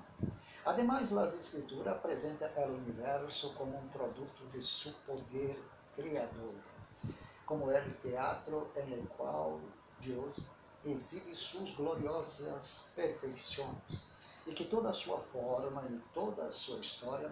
Ademais, 0.65 1.15
as 1.15 1.33
Escrituras 1.35 1.93
apresentam 1.93 2.49
o 2.67 2.75
universo 2.75 3.53
como 3.53 3.77
um 3.77 3.87
produto 3.87 4.45
de 4.51 4.61
seu 4.61 4.91
poder 5.05 5.57
criador, 5.95 6.53
como 7.45 7.71
é 7.71 7.81
o 7.81 7.93
teatro 8.01 8.69
em 8.75 8.91
el 8.91 9.05
qual 9.15 9.61
Deus 10.01 10.37
exibe 10.83 11.33
suas 11.33 11.71
gloriosas 11.71 12.91
perfeições, 12.93 13.77
e 14.45 14.51
que 14.51 14.65
toda 14.65 14.89
a 14.89 14.93
sua 14.93 15.19
forma 15.31 15.85
e 15.89 15.97
toda 16.13 16.43
a 16.43 16.51
sua 16.51 16.79
história, 16.79 17.31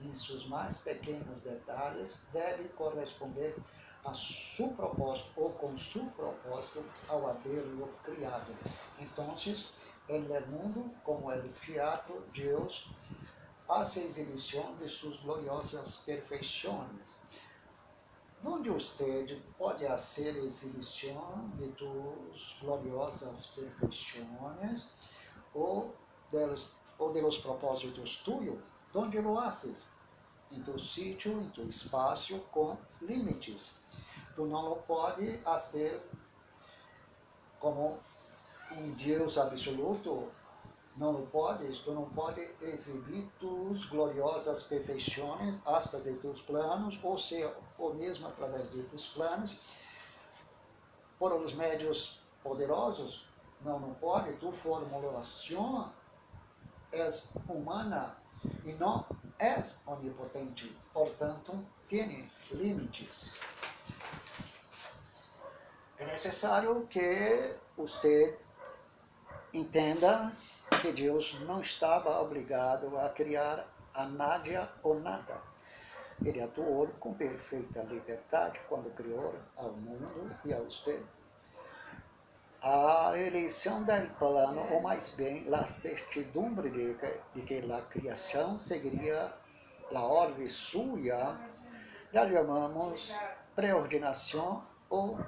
em 0.00 0.12
seus 0.16 0.48
mais 0.48 0.78
pequenos 0.78 1.40
detalhes, 1.42 2.26
deve 2.32 2.68
corresponder 2.70 3.54
a 4.04 4.14
su 4.14 4.68
propósito 4.70 5.30
ou 5.36 5.50
com 5.52 5.78
su 5.78 6.04
propósito 6.16 6.84
ao 7.08 7.28
haberlo 7.28 7.88
criado. 8.02 8.52
Então, 8.98 9.34
en 10.08 10.30
el 10.30 10.46
mundo, 10.48 10.90
como 11.04 11.30
el 11.30 11.48
teatro, 11.54 12.24
Deus 12.32 12.92
hace 13.68 14.00
exibição 14.00 14.74
de 14.76 14.88
suas 14.88 15.16
gloriosas 15.18 15.98
perfeições. 15.98 17.22
Onde 18.44 18.70
você 18.70 19.40
pode 19.56 19.86
fazer 19.86 20.36
exibição 20.36 21.50
de 21.56 21.68
tus 21.72 22.56
gloriosas 22.60 23.46
perfeições 23.54 24.88
ou 25.54 25.94
de 26.32 26.44
los, 26.46 26.76
ou 26.98 27.12
de 27.12 27.20
los 27.20 27.38
propósitos 27.38 28.16
tuyos? 28.16 28.58
Onde 28.92 29.20
lo 29.20 29.38
haces? 29.38 29.88
Em 30.52 30.62
tu 30.62 30.78
sítio, 30.78 31.40
em 31.40 31.48
tu 31.50 31.62
espaço, 31.62 32.38
com 32.52 32.76
limites. 33.00 33.82
Tu 34.36 34.44
não 34.44 34.76
pode 34.82 35.38
fazer 35.38 36.00
como 37.58 37.98
um 38.70 38.92
Deus 38.92 39.38
absoluto. 39.38 40.30
Não 40.94 41.24
podes, 41.26 41.78
tu 41.78 41.92
não 41.92 42.10
podes 42.10 42.50
exibir 42.60 43.26
tus 43.40 43.86
gloriosas 43.86 44.64
perfeições 44.64 45.54
hasta 45.64 45.98
de 45.98 46.12
tus 46.18 46.42
planos, 46.42 47.00
ou 47.02 47.16
seja, 47.16 47.56
ou 47.78 47.94
mesmo 47.94 48.28
através 48.28 48.68
de 48.68 48.82
tus 48.82 49.08
planos, 49.08 49.58
por 51.18 51.32
os 51.32 51.54
médios 51.54 52.20
poderosos, 52.42 53.26
não, 53.62 53.80
não 53.80 53.94
pode, 53.94 54.34
tu 54.34 54.52
formulação 54.52 55.90
é 56.92 57.08
humana 57.48 58.16
e 58.64 58.72
não 58.72 59.06
é 59.42 59.60
onipotente, 59.86 60.72
portanto, 60.92 61.66
tem 61.88 62.30
limites. 62.52 63.34
É 65.98 66.06
necessário 66.06 66.86
que 66.86 67.52
você 67.76 68.38
entenda 69.52 70.32
que 70.80 70.92
Deus 70.92 71.40
não 71.40 71.60
estava 71.60 72.20
obrigado 72.20 72.96
a 72.96 73.08
criar 73.08 73.66
a 73.92 74.06
Nádia 74.06 74.68
ou 74.80 75.00
nada. 75.00 75.42
Ele 76.24 76.40
atuou 76.40 76.86
com 77.00 77.12
perfeita 77.12 77.82
liberdade 77.82 78.60
quando 78.68 78.94
criou 78.94 79.34
ao 79.56 79.72
mundo 79.72 80.36
e 80.44 80.54
a 80.54 80.58
você. 80.60 81.02
A 82.64 83.18
eleição 83.18 83.82
do 83.82 84.14
plano, 84.18 84.72
ou 84.72 84.80
mais 84.80 85.08
bem, 85.16 85.52
a 85.52 85.66
certidumbre 85.66 86.70
de 86.70 86.94
que, 86.94 87.20
de 87.34 87.42
que 87.42 87.72
a 87.72 87.82
criação 87.82 88.56
seguiria 88.56 89.34
a 89.92 90.00
ordem 90.00 90.48
sua, 90.48 91.40
já 92.12 92.30
chamamos 92.30 93.12
preordinação 93.56 94.64
ou 94.88 95.18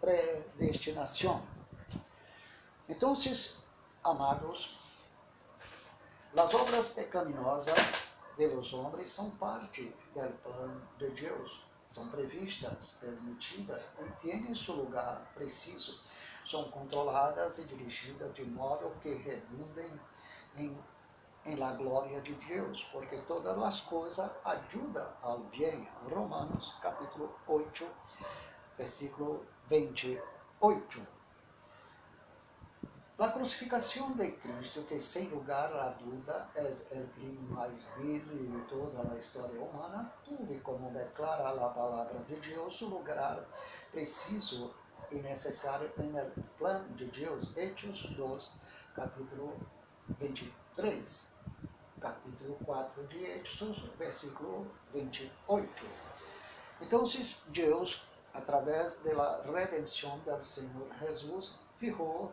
predestinação. 0.00 1.46
Então, 2.88 3.14
amados, 4.02 4.76
as 6.36 6.52
obras 6.52 6.90
pecaminosas 6.94 8.08
de 8.36 8.46
los 8.48 8.74
hombres 8.74 9.08
são 9.08 9.30
parte 9.30 9.82
do 10.16 10.32
plano 10.42 10.82
de 10.98 11.10
Deus, 11.10 11.64
são 11.86 12.08
previstas, 12.08 12.96
permitidas 13.00 13.84
e 14.00 14.20
têm 14.20 14.52
seu 14.52 14.74
lugar 14.74 15.30
preciso. 15.36 16.00
São 16.44 16.64
controladas 16.70 17.58
e 17.58 17.64
dirigidas 17.64 18.34
de 18.34 18.44
modo 18.44 18.90
que 19.00 19.14
redundem 19.14 20.00
em, 20.56 20.76
em 21.46 21.56
la 21.56 21.72
glória 21.72 22.20
de 22.20 22.34
Deus, 22.34 22.84
porque 22.92 23.16
todas 23.22 23.56
as 23.62 23.80
coisas 23.82 24.30
ajudam 24.44 25.08
ao 25.22 25.38
bem. 25.38 25.88
Romanos 26.10 26.74
capítulo 26.80 27.34
8, 27.46 27.86
versículo 28.76 29.46
28. 29.68 31.06
A 33.18 33.28
crucificação 33.28 34.10
de 34.16 34.32
Cristo, 34.32 34.82
que 34.82 34.98
sem 34.98 35.28
lugar 35.28 35.72
a 35.72 35.90
dúvida 35.90 36.48
é 36.56 36.98
o 36.98 37.06
crime 37.14 37.38
mais 37.50 37.84
vil 37.96 38.18
de 38.18 38.68
toda 38.68 39.12
a 39.12 39.16
história 39.16 39.60
humana, 39.60 40.12
tudo 40.24 40.60
como 40.62 40.90
declara 40.90 41.50
a 41.50 41.68
palavra 41.68 42.18
de 42.24 42.34
Deus, 42.34 42.80
o 42.82 42.86
lugar 42.86 43.44
preciso 43.92 44.74
e 45.10 45.16
necessário 45.16 45.90
no 45.96 46.42
plano 46.58 46.88
de 46.94 47.06
Deus. 47.06 47.56
Hechos 47.56 48.02
2, 48.16 48.50
capítulo 48.94 49.58
23. 50.20 51.32
Capítulo 52.00 52.56
4 52.64 53.06
de 53.06 53.24
Hechos, 53.24 53.78
versículo 53.98 54.66
28. 54.92 55.86
Então, 56.80 57.04
Deus, 57.48 58.02
através 58.34 59.00
da 59.02 59.42
redenção 59.42 60.18
do 60.20 60.44
Senhor 60.44 60.88
Jesus, 61.00 61.54
fijou 61.78 62.32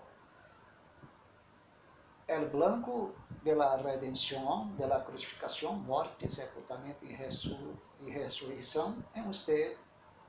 el 2.28 2.46
blanco 2.48 3.16
de 3.44 3.56
la 3.56 3.78
redención, 3.78 4.76
de 4.78 4.86
la 4.86 5.04
crucificación, 5.04 5.82
muerte, 5.84 6.30
sepultamento 6.30 7.06
resur 7.16 7.76
y 8.02 8.12
resurrección 8.14 9.04
en 9.16 9.28
usted, 9.28 9.76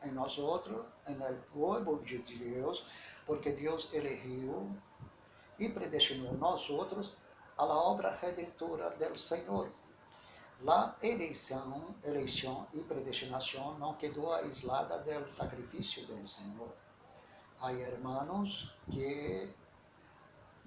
en 0.03 0.15
nosotros, 0.15 0.87
en 1.07 1.21
el 1.23 1.37
pueblo 1.55 2.01
de 2.05 2.19
Dios, 2.19 2.87
porque 3.27 3.53
Dios 3.53 3.89
eligió 3.93 4.67
y 5.59 5.69
predestinó 5.69 6.33
nosotros 6.33 7.15
a 7.57 7.67
la 7.67 7.75
obra 7.75 8.17
redentora 8.17 8.91
del 8.91 9.19
Señor. 9.19 9.71
La 10.63 10.95
eleição, 11.03 11.95
eleição 12.05 12.67
e 12.75 12.81
predestinação 12.81 13.79
não 13.79 13.95
quedou 13.95 14.33
aislada 14.35 14.99
do 14.99 15.31
sacrifício 15.31 16.07
do 16.07 16.27
Senhor. 16.27 16.69
Há 17.61 17.73
irmãos 17.73 18.75
que 18.91 19.51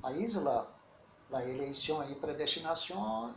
aíslam 0.02 0.66
la 1.30 1.46
eleição 1.46 2.10
e 2.10 2.16
predestinação 2.16 3.36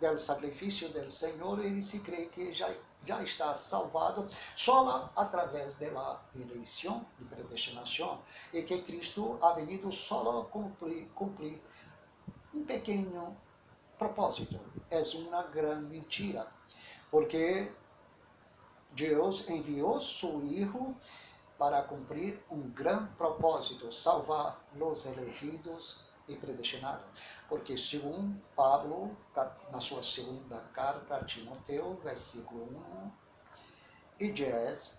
do 0.00 0.18
sacrifício 0.18 0.88
do 0.88 1.12
Senhor, 1.12 1.62
ele 1.62 1.82
se 1.82 2.00
crê 2.00 2.26
que 2.26 2.52
já, 2.52 2.74
já 3.06 3.22
está 3.22 3.54
salvado 3.54 4.28
só 4.56 5.12
através 5.14 5.76
da 5.76 6.20
eleição 6.34 7.06
e 7.20 7.24
predestinação, 7.24 8.22
e 8.52 8.62
que 8.62 8.82
Cristo 8.82 9.38
ha 9.42 9.52
venido 9.52 9.92
só 9.92 10.42
cumprir, 10.44 11.06
cumprir 11.14 11.60
um 12.54 12.64
pequeno 12.64 13.36
propósito. 13.98 14.58
É 14.90 15.02
uma 15.16 15.42
grande 15.42 15.86
mentira, 15.86 16.46
porque 17.10 17.70
Deus 18.92 19.48
enviou 19.48 20.00
seu 20.00 20.40
Filho 20.40 20.96
para 21.58 21.82
cumprir 21.82 22.42
um 22.50 22.70
grande 22.70 23.10
propósito, 23.16 23.92
salvar 23.92 24.58
os 24.80 25.04
elegidos 25.04 26.02
e 26.30 26.36
predestinado. 26.36 27.04
Porque, 27.48 27.76
segundo 27.76 28.40
Pablo, 28.54 29.16
na 29.70 29.80
sua 29.80 30.02
segunda 30.02 30.58
carta 30.72 31.16
a 31.16 31.24
Timoteu, 31.24 32.00
versículo 32.02 32.64
1 34.20 34.26
e 34.26 34.32
10, 34.32 34.98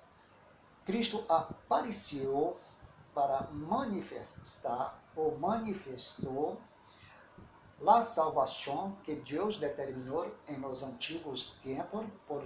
Cristo 0.86 1.24
apareceu 1.30 2.60
para 3.14 3.48
manifestar 3.52 5.02
ou 5.16 5.38
manifestou 5.38 6.60
a 7.86 8.02
salvação 8.02 8.96
que 9.04 9.16
Deus 9.16 9.58
determinou 9.58 10.34
em 10.48 10.58
nos 10.58 10.84
antigos 10.84 11.56
tempos 11.64 12.06
por, 12.28 12.44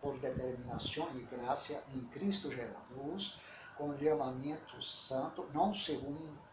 por 0.00 0.18
determinação 0.18 1.08
e 1.14 1.20
graça 1.22 1.82
em 1.94 2.00
Cristo 2.06 2.50
Jesus, 2.50 3.38
com 3.76 3.96
chamamento 3.96 4.82
santo, 4.82 5.46
não 5.52 5.72
segundo 5.72 6.45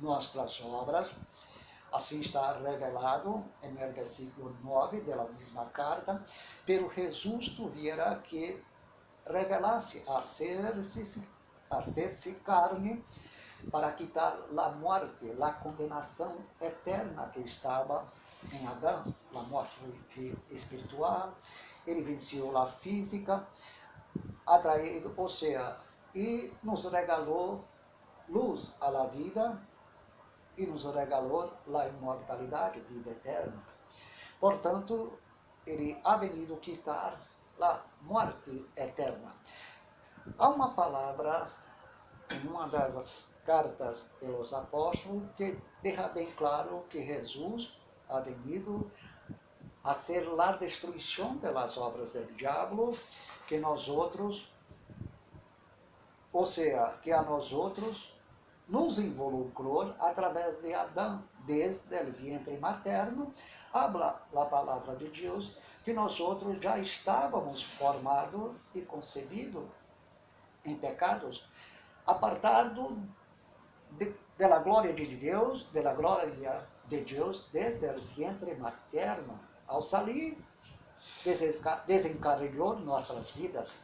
nossas 0.00 0.60
obras. 0.60 1.16
Assim 1.90 2.20
está 2.20 2.52
revelado 2.58 3.42
no 3.62 3.92
versículo 3.92 4.54
9 4.62 5.00
da 5.00 5.24
mesma 5.24 5.64
carta, 5.66 6.22
pero 6.66 6.92
Jesus 6.92 7.48
tuviera 7.50 8.14
que 8.16 8.62
revelasse 9.26 10.04
a 10.06 10.20
ser-se 10.20 11.26
carne 12.44 13.02
para 13.70 13.92
quitar 13.92 14.38
a 14.56 14.68
morte, 14.70 15.32
a 15.40 15.50
condenação 15.50 16.36
eterna 16.60 17.30
que 17.32 17.40
estava 17.40 18.06
em 18.52 18.66
Adão, 18.66 19.14
a 19.34 19.42
morte 19.42 20.36
espiritual. 20.50 21.34
Ele 21.86 22.02
venceu 22.02 22.56
a 22.56 22.66
física, 22.66 23.46
atraído, 24.46 25.12
ou 25.16 25.28
seja, 25.28 25.76
e 26.14 26.52
nos 26.62 26.84
regalou 26.84 27.64
luz 28.28 28.74
à 28.80 28.90
la 28.90 29.06
vida 29.06 29.60
e 30.56 30.66
nos 30.66 30.84
regalou 30.84 31.52
a 31.74 31.88
imortalidade, 31.88 32.80
vida 32.80 33.10
eterna. 33.10 33.62
Portanto, 34.40 35.18
ele 35.66 36.00
ha 36.04 36.16
venido 36.16 36.56
quitar 36.56 37.20
a 37.60 37.80
morte 38.02 38.64
eterna. 38.76 39.34
Há 40.38 40.48
uma 40.48 40.74
palavra 40.74 41.50
em 42.30 42.46
uma 42.46 42.68
das 42.68 43.34
cartas 43.44 44.12
dos 44.20 44.52
apóstolos 44.52 45.22
que 45.36 45.58
deixa 45.82 46.08
bem 46.08 46.30
claro 46.32 46.84
que 46.90 47.04
Jesus 47.04 47.72
ha 48.08 48.20
venido 48.20 48.90
a 49.82 49.94
ser 49.94 50.28
a 50.38 50.52
destruição 50.52 51.36
das 51.38 51.76
obras 51.76 52.12
do 52.12 52.32
diabo 52.34 52.90
que 53.46 53.58
nós 53.58 53.88
outros, 53.88 54.52
ou 56.32 56.44
seja, 56.44 56.98
que 57.02 57.10
a 57.10 57.22
nós 57.22 57.52
outros 57.52 58.17
nos 58.68 58.98
involucrou 58.98 59.94
através 59.98 60.60
de 60.60 60.74
Adão, 60.74 61.22
desde 61.46 61.94
o 62.02 62.12
vientre 62.12 62.56
materno, 62.58 63.32
habla 63.72 64.22
a 64.34 64.44
palavra 64.44 64.94
de 64.96 65.08
Deus 65.08 65.56
que 65.84 65.92
nós 65.92 66.20
outros 66.20 66.60
já 66.60 66.78
estávamos 66.78 67.62
formados 67.62 68.56
e 68.74 68.82
concebidos 68.82 69.64
em 70.64 70.76
pecados, 70.76 71.48
apartados 72.06 72.92
de, 73.92 74.14
da 74.36 74.58
glória 74.58 74.92
de 74.92 75.06
Deus, 75.16 75.66
da 75.72 75.94
glória 75.94 76.30
de 76.88 77.00
Deus 77.00 77.46
desde 77.52 77.86
o 77.86 78.00
vientre 78.14 78.54
materno. 78.56 79.38
Ao 79.66 79.80
sair, 79.82 80.36
desencarregou 81.86 82.78
nossas 82.78 83.30
vidas. 83.30 83.74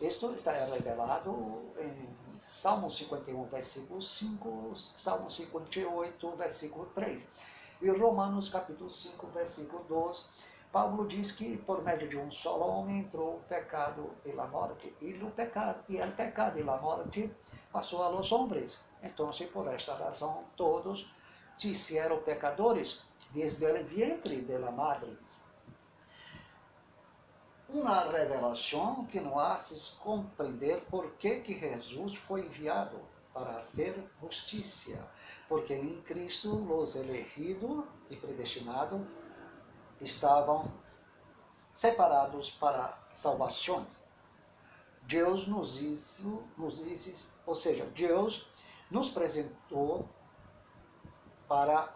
Isto 0.00 0.34
está 0.34 0.52
revelado 0.52 1.72
em 1.78 2.25
Salmo 2.40 2.90
51, 2.90 3.44
versículo 3.44 4.02
5, 4.02 4.72
Salmo 4.96 5.30
58, 5.30 6.30
versículo 6.36 6.86
3. 6.94 7.22
E 7.82 7.90
Romanos 7.90 8.48
capítulo 8.48 8.88
5, 8.88 9.26
versículo 9.28 9.84
12, 9.88 10.24
Paulo 10.72 11.06
diz 11.06 11.32
que 11.32 11.56
por 11.58 11.82
meio 11.82 12.08
de 12.08 12.16
um 12.16 12.30
só 12.30 12.58
homem 12.58 13.00
entrou 13.00 13.36
o 13.36 13.40
pecado 13.48 14.10
e 14.24 14.30
a 14.30 14.46
morte, 14.46 14.94
e 15.00 15.12
o 15.14 15.30
pecado, 15.30 15.82
e 15.88 16.00
o 16.00 16.12
pecado 16.12 16.58
e 16.58 16.62
a 16.62 16.76
morte 16.76 17.30
passou 17.72 18.02
a 18.02 18.08
los 18.08 18.32
homens. 18.32 18.78
Então, 19.02 19.30
por 19.52 19.68
esta 19.68 19.94
razão, 19.94 20.44
todos 20.56 21.06
se 21.56 21.70
hicieron 21.70 22.18
pecadores 22.20 23.02
desde 23.32 23.66
o 23.66 23.84
vientre 23.84 24.42
de 24.42 24.58
la 24.58 24.70
madre. 24.70 25.16
Uma 27.68 28.00
revelação 28.00 29.06
que 29.06 29.18
nos 29.18 29.36
hace 29.38 29.96
compreender 29.96 30.82
por 30.88 31.10
que, 31.14 31.40
que 31.40 31.58
Jesus 31.58 32.14
foi 32.18 32.42
enviado 32.42 33.00
para 33.34 33.60
ser 33.60 34.08
justiça. 34.22 35.04
Porque 35.48 35.74
em 35.74 36.00
Cristo 36.02 36.54
os 36.72 36.94
elegidos 36.94 37.84
e 38.08 38.16
predestinados 38.16 39.00
estavam 40.00 40.72
separados 41.74 42.50
para 42.50 42.96
salvação. 43.14 43.86
Deus 45.02 45.46
nos 45.46 45.76
nos 46.56 46.78
hizo, 46.78 47.32
ou 47.44 47.54
seja, 47.54 47.84
Deus 47.86 48.48
nos 48.90 49.10
apresentou 49.10 50.08
para 51.48 51.92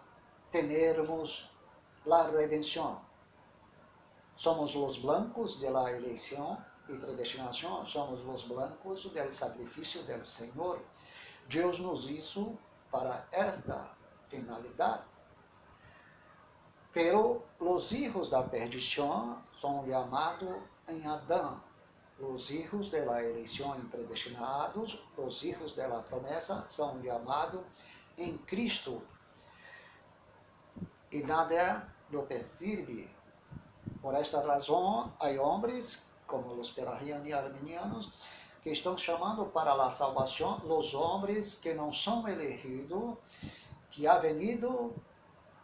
termos 0.51 1.49
a 2.09 2.23
redenção. 2.23 3.01
Somos 4.41 4.75
os 4.75 4.97
blancos 4.97 5.59
de 5.59 5.69
la 5.69 5.91
eleição 5.91 6.57
e 6.89 6.97
predestinação, 6.97 7.85
somos 7.85 8.25
os 8.25 8.41
blancos 8.47 9.03
do 9.03 9.33
sacrifício 9.35 10.01
do 10.01 10.25
Senhor. 10.25 10.81
Deus 11.47 11.77
nos 11.77 12.09
hizo 12.09 12.57
para 12.89 13.23
esta 13.31 13.87
finalidade. 14.29 15.03
Pero 16.91 17.43
os 17.59 17.91
hijos 17.91 18.31
da 18.31 18.41
perdição 18.41 19.39
são 19.61 19.85
chamados 19.87 20.59
em 20.87 21.05
Adão. 21.05 21.61
Os 22.19 22.49
hijos 22.49 22.89
de 22.89 22.99
la 22.99 23.23
eleição 23.23 23.79
predestinados, 23.91 24.99
os 25.17 25.43
hijos 25.43 25.75
de 25.75 25.85
la 25.85 25.99
promessa, 26.01 26.65
são 26.67 26.99
chamados 27.03 27.61
em 28.17 28.39
Cristo. 28.39 29.03
E 31.11 31.21
nada 31.21 31.93
lo 32.09 32.23
percebe. 32.23 33.20
Por 34.01 34.15
esta 34.15 34.41
razão, 34.41 35.11
há 35.19 35.29
homens, 35.39 36.11
como 36.25 36.59
os 36.59 36.71
pelagianos 36.71 37.27
e 37.27 37.33
armenianos, 37.33 38.11
que 38.63 38.71
estão 38.71 38.97
chamando 38.97 39.45
para 39.45 39.73
a 39.73 39.91
salvação 39.91 40.61
os 40.65 40.93
homens 40.93 41.55
que 41.55 41.73
não 41.73 41.93
são 41.93 42.27
elegidos, 42.27 43.15
que 43.91 44.07
ha 44.07 44.17
venido 44.17 44.93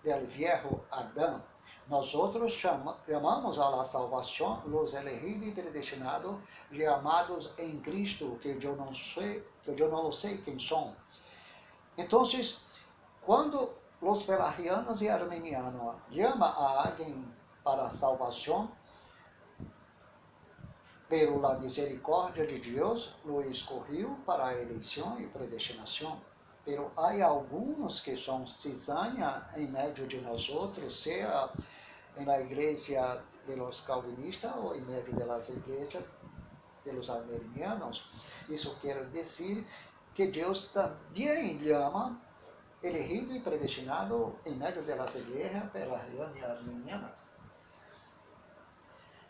del 0.04 0.26
viejo 0.28 0.80
Adão. 0.91 1.41
Nós 1.88 2.13
outros 2.13 2.54
chamamos 2.54 3.58
a 3.58 3.69
la 3.69 3.86
salvação 3.86 4.62
os 4.65 4.93
elegidos 4.93 5.47
e 5.47 5.52
predestinados, 5.52 6.36
chamados 6.71 7.50
em 7.58 7.80
Cristo, 7.80 8.38
que 8.41 8.50
eu 8.62 8.76
não 8.76 8.93
sei, 8.93 9.43
que 9.63 9.82
eu 9.82 9.89
não 9.89 10.12
sei 10.12 10.38
quem 10.39 10.60
são. 10.60 10.93
Então, 11.97 12.23
quando 13.21 13.69
os 14.02 14.23
pelagianos 14.23 15.02
e 15.02 15.10
armenianos 15.10 15.95
chamam 16.12 16.47
a 16.47 16.88
alguém 16.88 17.26
para 17.67 17.88
a 17.88 17.89
salvação, 17.89 18.71
pela 21.10 21.60
misericórdia 21.60 22.47
de 22.47 22.60
Deus, 22.60 23.13
o 23.25 23.41
escolheu 23.41 24.17
para 24.25 24.45
a 24.45 24.53
eleição 24.53 25.19
e 25.19 25.27
predestinação. 25.27 26.21
Pero 26.63 26.89
há 26.95 27.21
alguns 27.25 27.99
que 27.99 28.15
são 28.15 28.47
cizaña 28.47 29.49
em 29.58 29.67
meio 29.67 30.08
de 30.08 30.21
nós 30.21 30.47
outros, 30.47 31.03
seja 31.03 31.49
na 32.15 32.39
igreja 32.39 33.21
de 33.45 33.56
los 33.56 33.82
calvinistas 33.82 34.56
ou 34.56 34.73
em 34.73 34.82
meio 34.82 35.03
de 35.03 35.23
las 35.25 35.49
igrejas 35.49 36.06
de 36.86 36.91
los 36.93 37.10
armenianos. 37.10 38.10
Isso 38.47 38.77
quer 38.82 39.10
dizer 39.10 39.67
que 40.15 40.27
Deus 40.27 40.69
também 40.69 41.60
chama 41.62 42.17
elegido 42.82 43.36
e 43.36 43.41
predestinado 43.41 44.39
em 44.45 44.56
meio 44.56 44.82
de 44.84 44.95
las 44.95 45.15
igrejas 45.15 45.69
armenianas. 45.75 47.37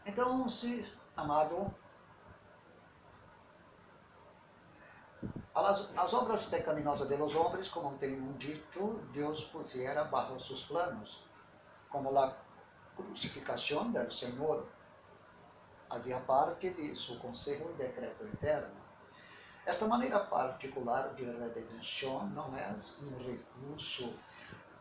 Então, 0.08 0.48
se, 0.50 0.86
amado, 1.16 1.72
As, 5.54 5.90
as 5.98 6.14
obras 6.14 6.46
pecaminosas 6.46 7.10
de 7.10 7.18
los 7.18 7.36
hombres, 7.36 7.68
como 7.68 7.98
tenho 7.98 8.32
dito, 8.34 9.02
Deus 9.12 9.44
pusiera 9.46 10.04
bajo 10.04 10.40
sus 10.40 10.64
planos, 10.66 11.26
como 11.90 12.16
a 12.16 12.32
crucificação 12.96 13.92
del 13.92 14.12
Senhor 14.12 14.68
fazia 15.90 16.20
parte 16.20 16.70
de 16.70 16.96
seu 16.96 17.18
conselho 17.18 17.72
e 17.72 17.74
decreto 17.74 18.24
eterno. 18.26 18.76
Esta 19.66 19.88
maneira 19.88 20.20
particular 20.20 21.16
de 21.16 21.24
redenção 21.24 22.28
não 22.28 22.56
é 22.56 22.76
um 23.02 23.18
recurso 23.18 24.14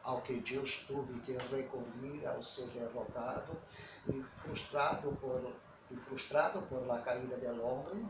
ao 0.06 0.22
que 0.22 0.34
Deus 0.34 0.86
teve 0.86 1.20
que 1.22 1.32
recorrer 1.52 2.26
ao 2.28 2.40
ser 2.40 2.68
derrotado 2.68 3.58
e 4.08 4.22
frustrado 4.36 5.10
por, 5.20 5.52
e 5.90 5.96
frustrado 5.96 6.62
por 6.62 6.86
la 6.86 7.00
caída 7.00 7.36
del 7.36 7.60
homem, 7.60 8.08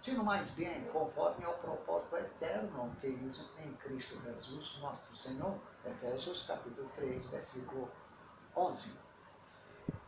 sino 0.00 0.22
mais 0.22 0.52
bem 0.52 0.84
conforme 0.92 1.44
ao 1.44 1.54
propósito 1.54 2.16
eterno 2.16 2.96
que 3.00 3.08
isso 3.08 3.50
em 3.58 3.72
Cristo 3.74 4.16
Jesus, 4.22 4.78
nosso 4.80 5.14
Senhor. 5.16 5.58
Efésios 5.84 6.44
capítulo 6.46 6.88
3, 6.94 7.26
versículo 7.26 7.90
11. 8.54 8.96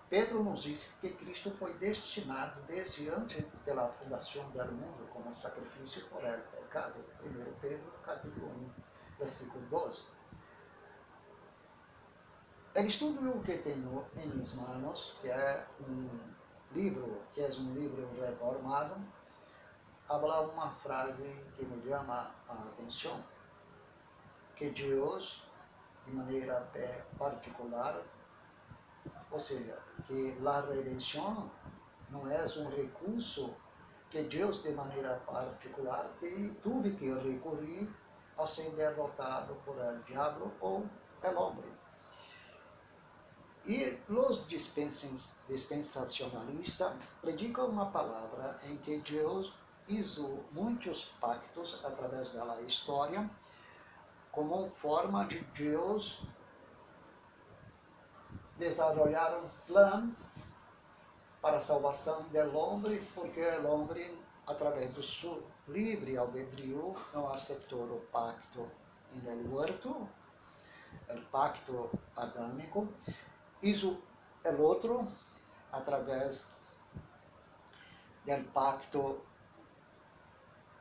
Pedro 0.08 0.44
nos 0.44 0.62
diz 0.62 0.96
que 1.00 1.10
Cristo 1.10 1.50
foi 1.58 1.74
destinado 1.74 2.62
desde 2.68 3.08
antes 3.08 3.44
da 3.66 3.88
fundação 3.88 4.48
do 4.50 4.64
mundo 4.66 5.08
como 5.12 5.34
sacrifício 5.34 6.06
por 6.06 6.22
el 6.22 6.40
pecado. 6.40 7.04
1 7.24 7.52
Pedro 7.60 7.92
capítulo 8.04 8.46
1, 8.46 8.70
versículo 9.18 9.66
12. 9.66 10.21
O 12.74 12.80
estudo 12.80 13.42
que 13.44 13.58
tenho 13.58 14.02
em 14.16 14.28
minhas 14.28 14.54
mãos, 14.54 15.14
que 15.20 15.28
é 15.28 15.66
um 15.86 16.08
livro, 16.72 17.20
que 17.30 17.42
é 17.42 17.48
um 17.48 17.74
livro 17.74 18.08
reformado, 18.18 18.94
habla 20.08 20.40
uma 20.40 20.70
frase 20.76 21.22
que 21.54 21.66
me 21.66 21.82
chama 21.86 22.34
a 22.48 22.52
atenção, 22.54 23.22
que 24.56 24.70
Deus, 24.70 25.46
de 26.06 26.12
maneira 26.12 26.66
particular, 27.18 28.00
ou 29.30 29.38
seja, 29.38 29.78
que 30.06 30.38
a 30.42 30.60
redenção 30.62 31.50
não 32.08 32.26
é 32.30 32.42
um 32.56 32.70
recurso 32.70 33.54
que 34.08 34.22
Deus, 34.22 34.62
de 34.62 34.72
maneira 34.72 35.16
particular, 35.26 36.08
teve 36.20 36.56
que 36.96 37.12
recorrer 37.12 37.86
ao 38.38 38.48
ser 38.48 38.70
derrotado 38.70 39.56
por 39.66 39.78
el 39.78 40.02
diabo 40.04 40.50
ou 40.62 40.88
el 41.22 41.36
homem. 41.36 41.81
E 43.64 43.96
os 44.08 44.44
dispensacionalistas 44.48 46.92
predicam 47.20 47.66
uma 47.66 47.86
palavra 47.86 48.58
em 48.64 48.76
que 48.78 48.98
Deus 48.98 49.52
hizo 49.86 50.40
muitos 50.50 51.04
pactos 51.20 51.80
através 51.84 52.32
da 52.32 52.60
história 52.62 53.30
como 54.32 54.68
forma 54.70 55.26
de 55.26 55.38
Deus 55.40 56.20
desarrollar 58.58 59.38
um 59.38 59.48
plano 59.66 60.16
para 61.40 61.56
a 61.56 61.60
salvação 61.60 62.22
do 62.22 62.56
homem, 62.56 63.02
porque 63.14 63.44
homem, 63.58 64.16
através 64.46 64.92
do 64.92 65.02
seu 65.02 65.42
livre 65.68 66.16
albedrío, 66.16 66.94
não 67.12 67.32
aceitou 67.32 67.82
o 67.82 68.00
pacto 68.12 68.68
no 69.14 69.56
huerto, 69.56 70.08
o 71.08 71.20
pacto 71.30 71.90
adâmico, 72.16 72.88
hizo 73.62 74.02
o 74.44 74.62
outro 74.62 75.06
através 75.70 76.54
do 78.26 78.44
pacto 78.52 79.20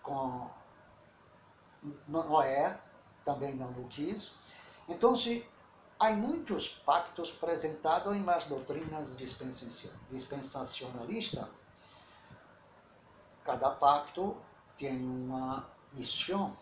com 0.01 0.49
Noé 2.07 2.79
também 3.23 3.55
não 3.55 3.71
o 3.71 3.87
quis. 3.87 4.31
Então, 4.87 5.15
se 5.15 5.47
há 6.01 6.11
muitos 6.11 6.67
pactos 6.67 7.33
apresentados 7.37 8.13
em 8.15 8.23
las 8.23 8.47
doutrinas 8.47 9.15
dispensacionalistas. 9.15 11.47
Cada 13.45 13.69
pacto 13.69 14.35
tem 14.77 15.05
uma 15.05 15.69
missão. 15.93 16.57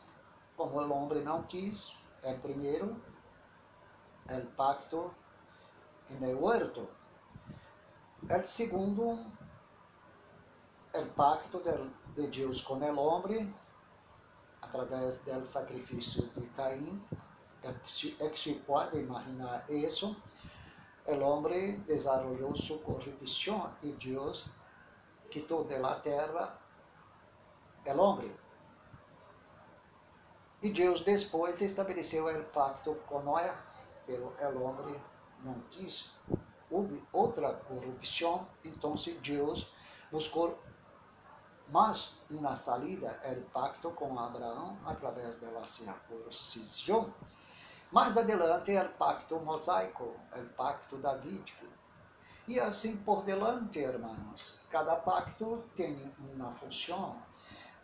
Como 0.58 0.82
o 0.82 0.92
homem 0.92 1.24
não 1.24 1.44
quis, 1.44 1.94
é 2.22 2.34
primeiro 2.34 3.02
o 4.30 4.46
pacto 4.58 5.10
no 6.16 6.40
huerto. 6.40 6.88
O 8.24 8.44
segundo, 8.44 9.20
o 10.94 11.06
pacto 11.16 11.62
de 12.16 12.28
Deus 12.28 12.62
com 12.62 12.76
o 12.76 13.00
homem 13.00 13.54
através 14.62 15.22
do 15.22 15.46
sacrifício 15.46 16.28
de 16.30 16.46
Caim. 16.50 17.02
É 17.64 18.30
que 18.30 18.40
se 18.40 18.54
pode 18.66 18.98
imaginar 18.98 19.70
isso. 19.70 20.16
O 21.06 21.20
homem 21.20 21.80
desenvolveu 21.82 22.56
sua 22.56 22.78
corrupção 22.80 23.74
e 23.82 23.92
Deus 23.92 24.48
quitou 25.30 25.66
de 25.66 25.78
la 25.78 25.96
terra 25.96 26.58
o 27.86 27.98
homem. 27.98 28.32
E 30.62 30.72
Deus 30.72 31.02
depois 31.02 31.62
estabeleceu 31.62 32.28
o 32.28 32.44
pacto 32.46 32.96
com 33.08 33.22
Noé, 33.22 33.56
pero 34.06 34.34
o 34.56 34.64
homem 34.64 35.02
não 35.44 35.56
quis. 35.72 36.12
Houve 36.70 37.04
outra 37.12 37.54
corrupção, 37.54 38.48
então 38.64 38.96
Deus 39.22 39.72
buscou 40.12 40.58
mas 41.72 42.16
uma 42.32 42.56
salida 42.56 43.20
é 43.24 43.34
o 43.34 43.42
pacto 43.52 43.92
com 43.92 44.18
Abraão 44.18 44.76
através 44.86 45.40
da 45.40 45.66
circuncisão. 45.66 47.14
Mais 47.92 48.18
adelante 48.18 48.72
é 48.72 48.82
o 48.82 48.90
pacto 48.90 49.40
mosaico, 49.40 50.16
o 50.36 50.46
pacto 50.56 50.98
davídico. 50.98 51.66
E 52.48 52.60
assim 52.60 52.98
por 52.98 53.24
delante, 53.24 53.80
irmãos. 53.80 54.58
Cada 54.72 54.96
pacto 54.96 55.64
tem 55.76 56.12
uma 56.34 56.52
função. 56.54 57.18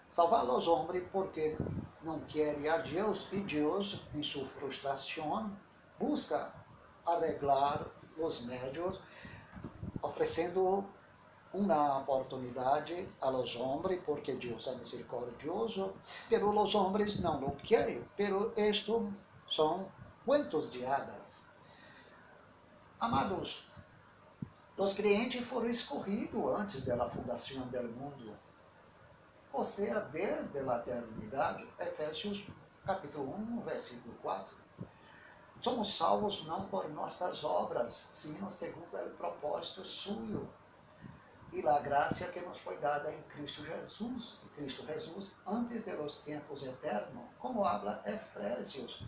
Salvar 0.10 0.46
os 0.46 0.68
homens 0.68 1.08
porque 1.12 1.56
não 2.02 2.20
querem 2.22 2.68
a 2.68 2.78
Deus 2.78 3.28
e 3.32 3.40
Deus, 3.42 4.02
em 4.16 4.24
sua 4.24 4.46
frustração, 4.48 5.56
busca 6.00 6.52
arreglar 7.06 7.86
os 8.18 8.42
médios, 8.42 9.00
oferecendo 10.02 10.86
uma 11.54 12.00
oportunidade 12.00 13.08
a 13.22 13.30
los 13.30 13.56
homens, 13.56 14.02
porque 14.06 14.34
Deus 14.34 14.68
é 14.68 14.76
misericordioso, 14.76 15.94
pero 16.30 16.52
los 16.52 16.76
homens 16.76 17.20
não 17.20 17.40
lo 17.40 17.52
querem, 17.58 18.04
pero 18.18 18.54
esto 18.58 19.12
são 19.50 19.88
cuentos 20.26 20.72
de 20.72 20.86
hadas. 20.86 21.46
Amados, 23.00 23.66
os 24.78 24.94
crentes 24.94 25.46
foram 25.46 25.70
escolhidos 25.70 26.60
antes 26.60 26.84
da 26.84 27.10
fundação 27.10 27.66
do 27.68 27.84
mundo. 27.84 28.36
Ou 29.54 29.64
seja, 29.64 30.02
desde 30.12 30.60
a 30.60 30.78
eternidade. 30.78 31.66
Efésios 31.80 32.46
capítulo 32.86 33.34
1, 33.34 33.62
versículo 33.62 34.14
4. 34.22 34.65
Somos 35.62 35.98
salvos 35.98 36.46
não 36.46 36.68
por 36.68 36.88
nossas 36.90 37.44
obras, 37.44 38.10
sino 38.14 38.52
segundo 38.52 38.96
o 38.96 39.10
propósito 39.18 39.84
suyo 39.84 40.48
e 41.56 41.66
a 41.68 41.80
graça 41.80 42.28
que 42.28 42.42
nos 42.42 42.60
foi 42.60 42.78
dada 42.78 43.12
em 43.12 43.22
Cristo 43.24 43.66
Jesus, 43.66 44.38
Cristo 44.56 44.86
Jesus, 44.86 45.32
antes 45.48 45.86
de 45.86 45.94
los 45.94 46.18
tempos 46.18 46.64
eternos, 46.64 47.24
como 47.40 47.66
habla 47.66 48.04
Efésios, 48.06 49.04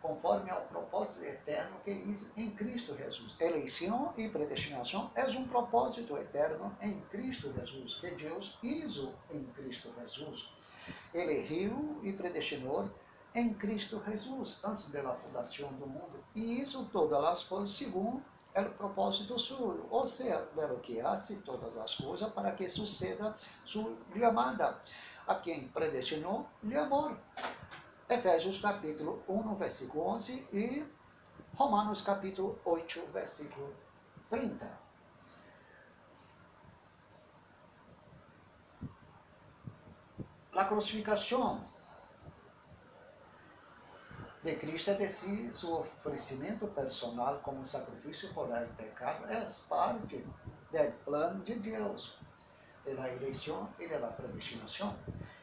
conforme 0.00 0.50
ao 0.50 0.62
propósito 0.62 1.22
eterno 1.22 1.76
que 1.84 1.92
hizo 1.92 2.32
em 2.36 2.50
Cristo 2.50 2.96
Jesus. 2.96 3.36
Eleição 3.38 4.12
e 4.16 4.28
predestinação 4.28 5.10
é 5.14 5.24
um 5.26 5.46
propósito 5.46 6.16
eterno 6.16 6.76
em 6.80 7.00
Cristo 7.02 7.52
Jesus, 7.52 7.96
que 7.96 8.10
Deus 8.10 8.58
hizo 8.62 9.12
em 9.30 9.44
Cristo 9.44 9.92
Jesus. 10.00 10.50
Elegeu 11.14 12.00
e 12.02 12.12
predestinou 12.12 12.88
em 13.34 13.54
Cristo 13.54 14.02
Jesus, 14.06 14.58
antes 14.62 14.90
da 14.90 15.14
fundação 15.14 15.72
do 15.74 15.86
mundo. 15.86 16.22
E 16.34 16.60
isso 16.60 16.88
todas 16.92 17.24
as 17.24 17.44
coisas 17.44 17.74
segundo 17.74 18.22
o 18.54 18.70
propósito 18.70 19.38
suyo, 19.38 19.86
ou 19.90 20.06
seja, 20.06 20.46
de 20.54 20.80
que 20.82 21.00
hace 21.00 21.36
todas 21.36 21.74
as 21.78 21.94
coisas 21.94 22.30
para 22.32 22.52
que 22.52 22.68
suceda 22.68 23.34
sua 23.64 23.96
chamada, 24.14 24.78
a 25.26 25.34
quem 25.36 25.68
predestinou 25.68 26.46
lhe 26.62 26.76
amor. 26.76 27.16
Efésios 28.08 28.60
capítulo 28.60 29.22
1, 29.26 29.54
versículo 29.54 30.06
11 30.06 30.46
e 30.52 30.84
Romanos 31.54 32.02
capítulo 32.02 32.58
8, 32.64 33.06
versículo 33.12 33.74
30. 34.28 34.82
A 40.54 40.64
crucificação 40.66 41.64
de 44.42 44.56
Cristo 44.56 44.90
é 44.90 44.94
de 44.94 45.08
si 45.08 45.52
su 45.52 45.72
oferecimento 45.72 46.66
personal 46.66 47.40
como 47.42 47.64
sacrifício 47.64 48.28
por 48.34 48.50
el 48.50 48.66
pecado 48.70 49.24
é 49.30 49.46
parte 49.68 50.16
do 50.16 50.92
plano 51.04 51.44
de 51.44 51.54
Deus, 51.54 52.18
da 52.84 53.08
eleição 53.08 53.68
e 53.78 53.86
da 53.86 54.08
predestinação. 54.08 54.96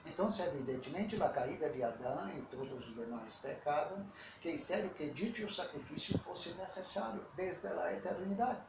Então, 0.06 0.28
evidentemente, 0.28 1.22
a 1.22 1.30
caída 1.30 1.70
de 1.70 1.82
Adão 1.82 2.30
e 2.38 2.42
todos 2.54 2.90
os 2.90 2.94
demais 2.94 3.38
pecados, 3.38 4.00
que 4.42 4.58
sério 4.58 4.90
que 4.90 5.10
dito 5.12 5.50
sacrifício 5.50 6.18
fosse 6.20 6.50
necessário 6.56 7.26
desde 7.38 7.68
a 7.68 7.94
eternidade. 7.94 8.60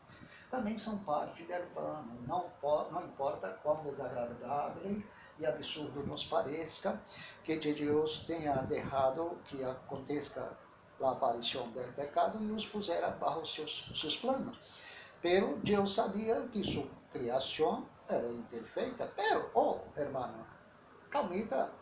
Também 0.48 0.78
são 0.78 0.98
parte 0.98 1.42
do 1.42 1.74
plano, 1.74 2.20
não, 2.28 2.52
não 2.92 3.04
importa 3.04 3.58
quão 3.64 3.82
desagradável 3.82 5.02
e 5.40 5.46
absurdo 5.46 6.06
nos 6.06 6.24
pareça 6.26 7.00
que 7.42 7.56
de 7.56 7.72
Deus 7.72 8.24
tenha 8.26 8.54
derrado 8.62 9.38
que 9.46 9.64
aconteça 9.64 10.56
a 11.00 11.10
aparição 11.10 11.68
do 11.70 11.80
pecado 11.94 12.38
e 12.44 12.50
os 12.50 12.66
pusera 12.66 13.10
bajo 13.10 13.46
seus, 13.46 13.90
seus 13.94 14.16
planos. 14.18 14.60
Pero 15.22 15.58
Deus 15.64 15.94
sabia 15.94 16.42
que 16.52 16.62
sua 16.62 16.86
criação 17.10 17.86
era 18.06 18.28
imperfeita. 18.28 19.10
Pero, 19.16 19.50
oh, 19.54 19.78
hermano, 19.96 20.46
calmita, 21.10 21.72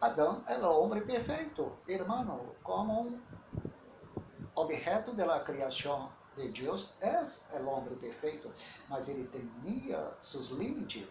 Adão 0.00 0.42
era 0.46 0.68
o 0.68 0.82
homem 0.82 1.02
perfeito. 1.04 1.72
Hermano, 1.88 2.54
como 2.62 3.18
objeto 4.54 5.14
da 5.14 5.40
criação 5.40 6.12
de 6.36 6.48
Deus, 6.48 6.92
é 7.00 7.22
o 7.58 7.66
homem 7.66 7.94
perfeito, 7.96 8.52
mas 8.88 9.08
ele 9.08 9.28
tinha 9.28 10.12
seus 10.20 10.50
limites 10.50 11.06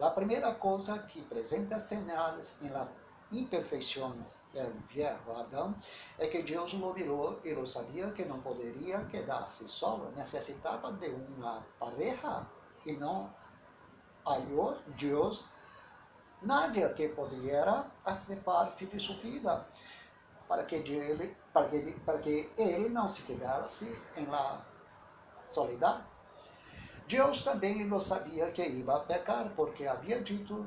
a 0.00 0.10
primeira 0.10 0.54
coisa 0.54 0.98
que 0.98 1.20
apresenta 1.20 1.78
sinais 1.80 2.60
em 2.62 2.68
la 2.70 2.88
imperfeição 3.32 4.14
del 4.52 4.72
viejo 4.88 5.30
Adão 5.32 5.74
é 6.18 6.26
que 6.26 6.42
Deus 6.42 6.72
o 6.72 6.92
virou 6.92 7.40
e 7.44 7.52
lo 7.52 7.66
sabia 7.66 8.10
que 8.12 8.24
não 8.24 8.40
poderia 8.40 9.04
quedar-se 9.04 9.68
solo, 9.68 10.10
necessitava 10.16 10.92
de 10.92 11.08
uma 11.08 11.62
pareja 11.78 12.46
e 12.86 12.92
não 12.92 13.30
hallou 14.24 14.78
Deus 14.98 15.44
nadie 16.42 16.88
que 16.94 17.12
fazer 18.04 18.36
parte 18.36 18.86
de 18.86 19.00
sua 19.00 19.16
vida 19.16 19.66
para 20.48 20.64
que 20.64 20.76
ele, 20.76 21.36
para 21.52 21.68
que, 21.68 21.92
para 22.00 22.18
que 22.18 22.50
ele 22.56 22.88
não 22.88 23.08
se 23.08 23.22
quedasse 23.22 24.00
em 24.16 24.24
la 24.26 24.64
solidão. 25.46 26.02
Deus 27.08 27.42
também 27.42 27.86
não 27.86 27.98
sabia 27.98 28.50
que 28.50 28.62
ia 28.62 28.98
pecar, 29.00 29.48
porque 29.56 29.86
havia 29.86 30.20
dito 30.20 30.66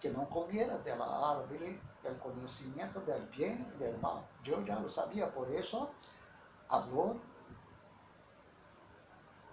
que 0.00 0.08
não 0.08 0.24
comiera 0.24 0.78
da 0.78 0.94
árvore 0.94 1.78
do 2.02 2.14
conhecimento 2.18 2.98
do 2.98 3.36
bem 3.36 3.66
e 3.74 3.92
do 3.92 3.98
mal. 4.00 4.26
Deus 4.42 4.66
já 4.66 4.78
lo 4.78 4.88
sabia, 4.88 5.26
por 5.26 5.50
isso 5.50 5.86
falou 6.66 7.20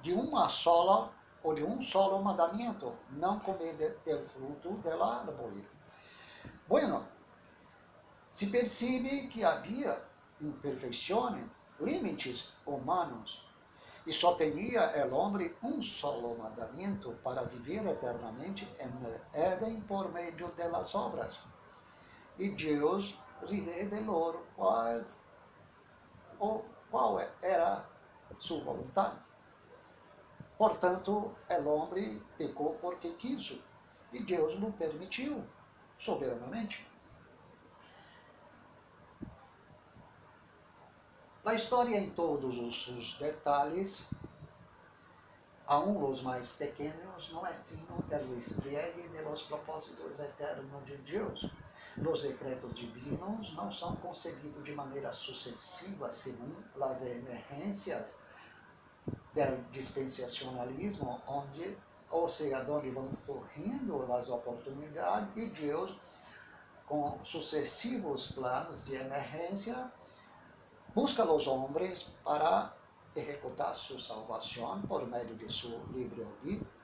de 0.01 0.13
uma 0.13 0.47
sola 0.47 1.11
ou 1.43 1.53
de 1.53 1.61
um 1.61 1.81
solo 1.81 2.23
mandamento, 2.23 2.95
não 3.09 3.37
comer 3.39 3.73
do 4.05 4.29
fruto 4.29 4.77
da 4.77 4.95
árvore. 5.05 5.67
Bueno, 6.69 7.05
se 8.31 8.47
percebe 8.47 9.27
que 9.27 9.43
havia 9.43 10.01
imperfeições, 10.39 11.43
limites 11.81 12.53
humanos 12.65 13.48
e 14.09 14.11
só 14.11 14.33
tinha 14.33 15.05
o 15.05 15.13
homem 15.13 15.55
um 15.61 15.83
solo 15.83 16.35
mandamento 16.35 17.11
para 17.23 17.43
viver 17.43 17.85
eternamente 17.85 18.67
em 18.79 19.39
Éden 19.39 19.81
por 19.81 20.11
meio 20.11 20.33
das 20.57 20.95
obras. 20.95 21.39
E 22.39 22.49
Deus 22.49 23.15
revelou 23.45 24.43
quais, 24.55 25.29
ou 26.39 26.65
qual 26.89 27.19
era 27.39 27.85
sua 28.39 28.63
vontade. 28.63 29.15
Portanto, 30.57 31.31
o 31.47 31.69
homem 31.69 32.19
pecou 32.35 32.79
porque 32.81 33.11
quis, 33.11 33.61
e 34.11 34.23
Deus 34.23 34.59
não 34.59 34.71
permitiu, 34.71 35.43
soberanamente. 35.99 36.88
A 41.45 41.53
história 41.53 41.97
em 41.97 42.09
todos 42.09 42.57
os, 42.57 42.87
os 42.89 43.17
detalhes, 43.17 44.05
aún 45.65 46.03
os 46.11 46.21
mais 46.21 46.51
pequenos, 46.51 47.31
não 47.31 47.47
é 47.47 47.55
sino 47.55 48.03
el 48.11 48.27
despliegue 48.35 49.07
de 49.07 49.21
los 49.21 49.43
propósitos 49.43 50.19
eternos 50.19 50.85
de 50.85 50.97
Deus. 50.97 51.49
Os 51.97 52.23
decretos 52.23 52.75
divinos 52.75 53.53
não 53.55 53.71
são 53.71 53.95
concebidos 53.97 54.63
de 54.65 54.73
maneira 54.73 55.13
sucessiva, 55.13 56.11
segundo 56.11 56.83
as 56.83 57.01
emergências 57.03 58.17
do 59.33 59.71
dispensacionalismo, 59.71 61.21
onde, 61.25 61.77
ou 62.11 62.27
seja, 62.27 62.65
onde 62.69 62.89
vão 62.89 63.11
surgindo 63.13 64.13
as 64.13 64.29
oportunidades 64.29 65.35
e 65.37 65.45
Deus, 65.45 65.95
com 66.85 67.17
sucessivos 67.23 68.31
planos 68.31 68.85
de 68.85 68.95
emergência, 68.95 69.89
busca 70.93 71.23
os 71.23 71.47
homens 71.47 72.11
para 72.23 72.73
executar 73.15 73.75
sua 73.75 73.99
salvação 73.99 74.81
por 74.83 75.07
meio 75.07 75.35
de 75.35 75.51
seu 75.53 75.83
livre, 75.87 76.25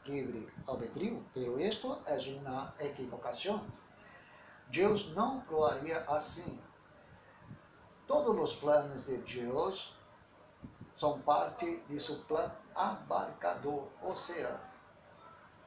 livre 0.05 0.51
albedrío, 0.67 1.23
pero 1.33 1.59
isto 1.59 1.97
é 2.05 2.17
uma 2.39 2.73
equivocação. 2.79 3.65
Deus 4.67 5.13
não 5.13 5.43
lo 5.49 5.65
haria 5.65 5.99
assim. 6.07 6.59
Todos 8.07 8.37
os 8.37 8.55
planos 8.55 9.05
de 9.05 9.17
Deus 9.17 9.95
são 10.97 11.19
parte 11.21 11.83
de 11.87 11.99
seu 11.99 12.17
plano 12.25 12.53
abarcador, 12.73 13.87
ou 14.01 14.15
seja, 14.15 14.59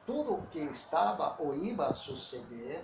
tudo 0.05 0.35
o 0.35 0.47
que 0.47 0.59
estava 0.59 1.35
ou 1.39 1.55
ia 1.55 1.93
suceder 1.93 2.83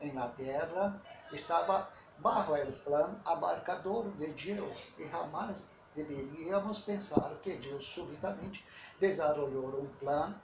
em 0.00 0.12
na 0.12 0.28
terra 0.28 1.00
estava 1.32 1.88
bajo 2.22 2.54
o 2.54 2.72
plano 2.84 3.20
abarcador 3.24 4.08
de 4.12 4.28
Deus 4.28 4.88
e 4.96 5.08
jamais 5.08 5.70
deveríamos 5.94 6.78
pensar 6.78 7.34
que 7.42 7.56
Deus 7.56 7.84
subitamente 7.84 8.64
desenvolveu 9.00 9.80
um 9.80 9.88
plano 9.98 10.40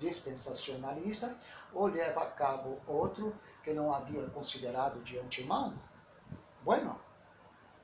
dispensacionalista 0.00 1.36
ou 1.74 1.86
leva 1.86 2.22
a 2.22 2.30
cabo 2.30 2.80
outro 2.86 3.36
que 3.62 3.74
não 3.74 3.94
havia 3.94 4.26
considerado 4.30 5.02
de 5.04 5.18
antemão. 5.18 5.74
Bueno, 6.62 6.98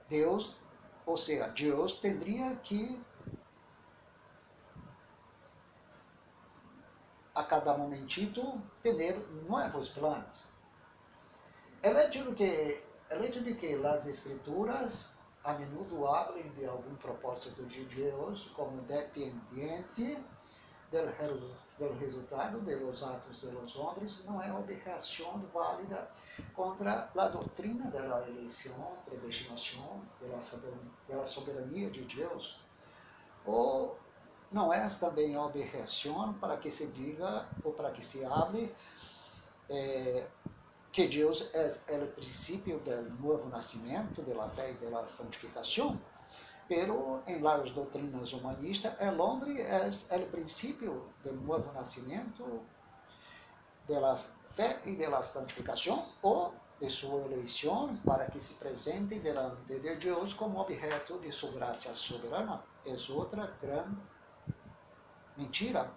Deus, 0.09 0.57
ou 1.05 1.17
seja, 1.17 1.49
Deus 1.49 1.95
teria 2.01 2.57
que 2.57 2.99
a 7.35 7.43
cada 7.45 7.77
momentito 7.77 8.61
ter 8.83 9.19
novos 9.47 9.91
planos. 9.91 10.53
Hecho 11.83 12.31
de 12.31 12.35
que, 12.37 12.91
hecho 13.21 13.41
de 13.41 13.57
que 13.57 13.77
las 13.77 14.07
escrituras 14.07 15.15
a 15.45 15.55
menudo 15.55 16.15
hablen 16.15 16.55
de 16.55 16.67
algum 16.67 16.95
propósito 16.97 17.63
de 17.63 17.85
Deus 17.85 18.51
como 18.55 18.81
dependiente 18.83 20.19
del, 20.91 21.13
del 21.79 21.99
resultado 21.99 22.61
de 22.61 22.77
los 22.77 23.03
atos 23.03 23.41
de 23.43 23.51
los 23.51 23.75
hombres 23.77 24.23
não 24.25 24.41
é 24.41 24.53
objeção 24.53 25.43
válida 25.53 26.09
contra 26.55 27.11
a 27.17 27.29
doutrina 27.29 27.91
da 27.91 28.29
eleição, 28.29 28.97
predestinação, 29.05 30.03
da 31.09 31.27
soberania 31.27 31.91
de 31.91 32.05
Deus. 32.05 32.61
Ou 33.45 33.99
não 34.53 34.73
é 34.73 34.87
também 35.01 35.37
objeção 35.37 36.35
para 36.35 36.57
que 36.57 36.71
se 36.71 36.87
diga 36.89 37.49
ou 37.65 37.73
para 37.73 37.91
que 37.91 38.05
se 38.05 38.25
hable 38.25 38.73
eh, 39.69 40.27
que 40.93 41.09
Deus 41.09 41.49
é 41.55 41.97
o 41.97 42.07
princípio 42.09 42.78
do 42.80 43.03
novo 43.18 43.49
nascimento, 43.49 44.20
da 44.22 44.49
fé 44.51 44.72
e 44.72 44.90
da 44.90 45.07
santificação. 45.07 45.99
Pero 46.68 47.22
em 47.26 47.40
las 47.40 47.70
doutrinas 47.70 48.32
humanistas, 48.32 48.95
el 49.01 49.18
hombre 49.18 49.61
é 49.61 49.88
o 49.88 50.26
princípio 50.30 51.09
do 51.24 51.32
novo 51.32 51.72
nascimento, 51.72 52.62
da 53.88 54.16
fé 54.55 54.80
e 54.84 54.95
da 54.95 55.22
santificação, 55.22 56.07
ou 56.22 56.55
de 56.78 56.90
sua 56.90 57.22
eleição 57.22 57.97
para 58.05 58.26
que 58.26 58.38
se 58.38 58.59
presente 58.59 59.18
delante 59.18 59.62
de 59.66 59.97
Deus 59.97 60.34
como 60.34 60.61
objeto 60.61 61.18
de 61.20 61.32
sua 61.32 61.53
graça 61.53 61.95
soberana. 61.95 62.62
É 62.84 62.97
outra 63.12 63.57
grande 63.62 63.97
mentira. 65.36 65.90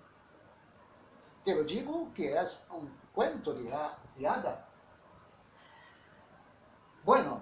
Te 1.44 1.64
digo 1.64 2.12
que 2.12 2.28
é 2.28 2.44
um 2.72 2.88
cuento 3.14 3.54
de 3.54 4.26
hada. 4.26 4.65
Bueno, 7.06 7.40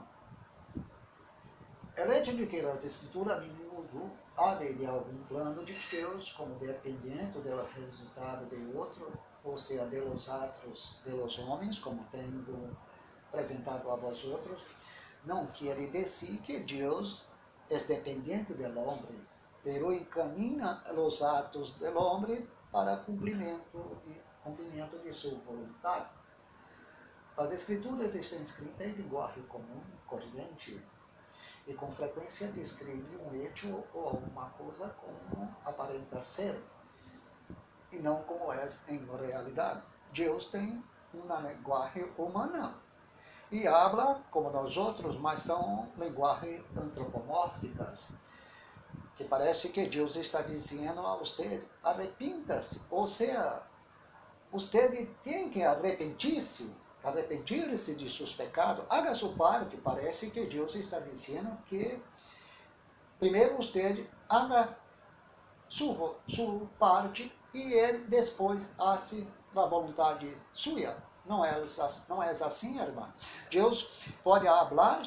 el 1.95 2.11
hecho 2.11 2.33
de 2.33 2.49
que 2.49 2.59
as 2.65 2.83
escrituras 2.83 3.39
menudo 3.39 4.11
hablam 4.35 4.75
de 4.75 4.85
algum 4.85 5.23
plano 5.29 5.63
de 5.63 5.73
Deus 5.89 6.33
como 6.33 6.55
dependente 6.55 7.39
do 7.39 7.63
resultado 7.73 8.45
de 8.47 8.77
outro, 8.77 9.09
ou 9.41 9.57
seja, 9.57 9.85
de 9.85 10.01
los 10.01 10.27
atos 10.27 10.99
de 11.05 11.11
los 11.11 11.39
homens, 11.39 11.79
como 11.79 12.03
tenho 12.11 12.75
apresentado 13.29 13.89
a 13.89 13.95
vós 13.95 14.21
outros, 14.25 14.59
não 15.23 15.47
quer 15.47 15.77
dizer 15.89 16.41
que 16.41 16.59
Deus 16.59 17.25
é 17.69 17.77
dependente 17.77 18.53
do 18.53 18.79
homem, 18.81 19.25
pero 19.63 19.93
encamina 19.93 20.83
os 20.91 21.23
atos 21.23 21.71
do 21.75 21.97
homem 21.97 22.45
para 22.69 22.97
cumprimento, 22.97 23.97
cumprimento 24.43 24.97
de 24.97 25.13
sua 25.13 25.39
vontade. 25.45 26.09
As 27.35 27.51
escrituras 27.51 28.13
estão 28.13 28.41
escritas 28.43 28.85
em 28.85 28.91
linguagem 28.91 29.41
comum, 29.43 29.81
corrente, 30.05 30.79
e 31.65 31.73
com 31.73 31.91
frequência 31.91 32.47
descreve 32.49 33.17
um 33.17 33.33
hecho 33.33 33.83
ou 33.91 34.09
alguma 34.09 34.51
coisa 34.51 34.89
como 34.89 35.49
aparenta 35.65 36.21
ser, 36.21 36.61
e 37.91 37.97
não 37.97 38.21
como 38.23 38.53
é 38.53 38.67
em 38.87 39.03
realidade. 39.27 39.81
Deus 40.11 40.47
tem 40.47 40.83
uma 41.11 41.39
linguagem 41.39 42.11
humana 42.19 42.75
e 43.51 43.67
habla 43.67 44.21
como 44.29 44.51
nós 44.51 44.77
outros, 44.77 45.17
mas 45.17 45.41
são 45.41 45.91
linguagens 45.97 46.63
antropomórficas, 46.77 48.13
que 49.15 49.23
parece 49.23 49.69
que 49.69 49.87
Deus 49.87 50.15
está 50.15 50.41
dizendo 50.43 51.05
a 51.05 51.15
você, 51.15 51.65
arrependa-se, 51.83 52.83
ou 52.91 53.07
seja, 53.07 53.63
você 54.51 55.07
tem 55.23 55.49
que 55.49 55.63
arrepentir-se 55.63 56.82
arrepender-se 57.03 57.95
de 57.95 58.09
seus 58.09 58.33
pecados, 58.33 58.85
haga 58.89 59.13
sua 59.13 59.33
parte. 59.33 59.77
Parece 59.77 60.31
que 60.31 60.45
Deus 60.45 60.75
está 60.75 60.99
dizendo 60.99 61.57
que 61.67 62.01
primeiro 63.19 63.57
você 63.57 64.07
haga 64.29 64.77
sua, 65.69 66.15
sua 66.29 66.67
parte 66.79 67.33
e 67.53 67.73
ele 67.73 67.99
depois 68.05 68.73
hace 68.79 69.27
a 69.55 69.65
vontade 69.65 70.37
sua. 70.53 70.97
Não 71.25 71.43
é, 71.45 71.65
não 72.09 72.21
é 72.21 72.29
assim, 72.31 72.79
irmã. 72.79 73.13
Deus 73.49 73.83
pode 74.23 74.45
falar 74.45 75.03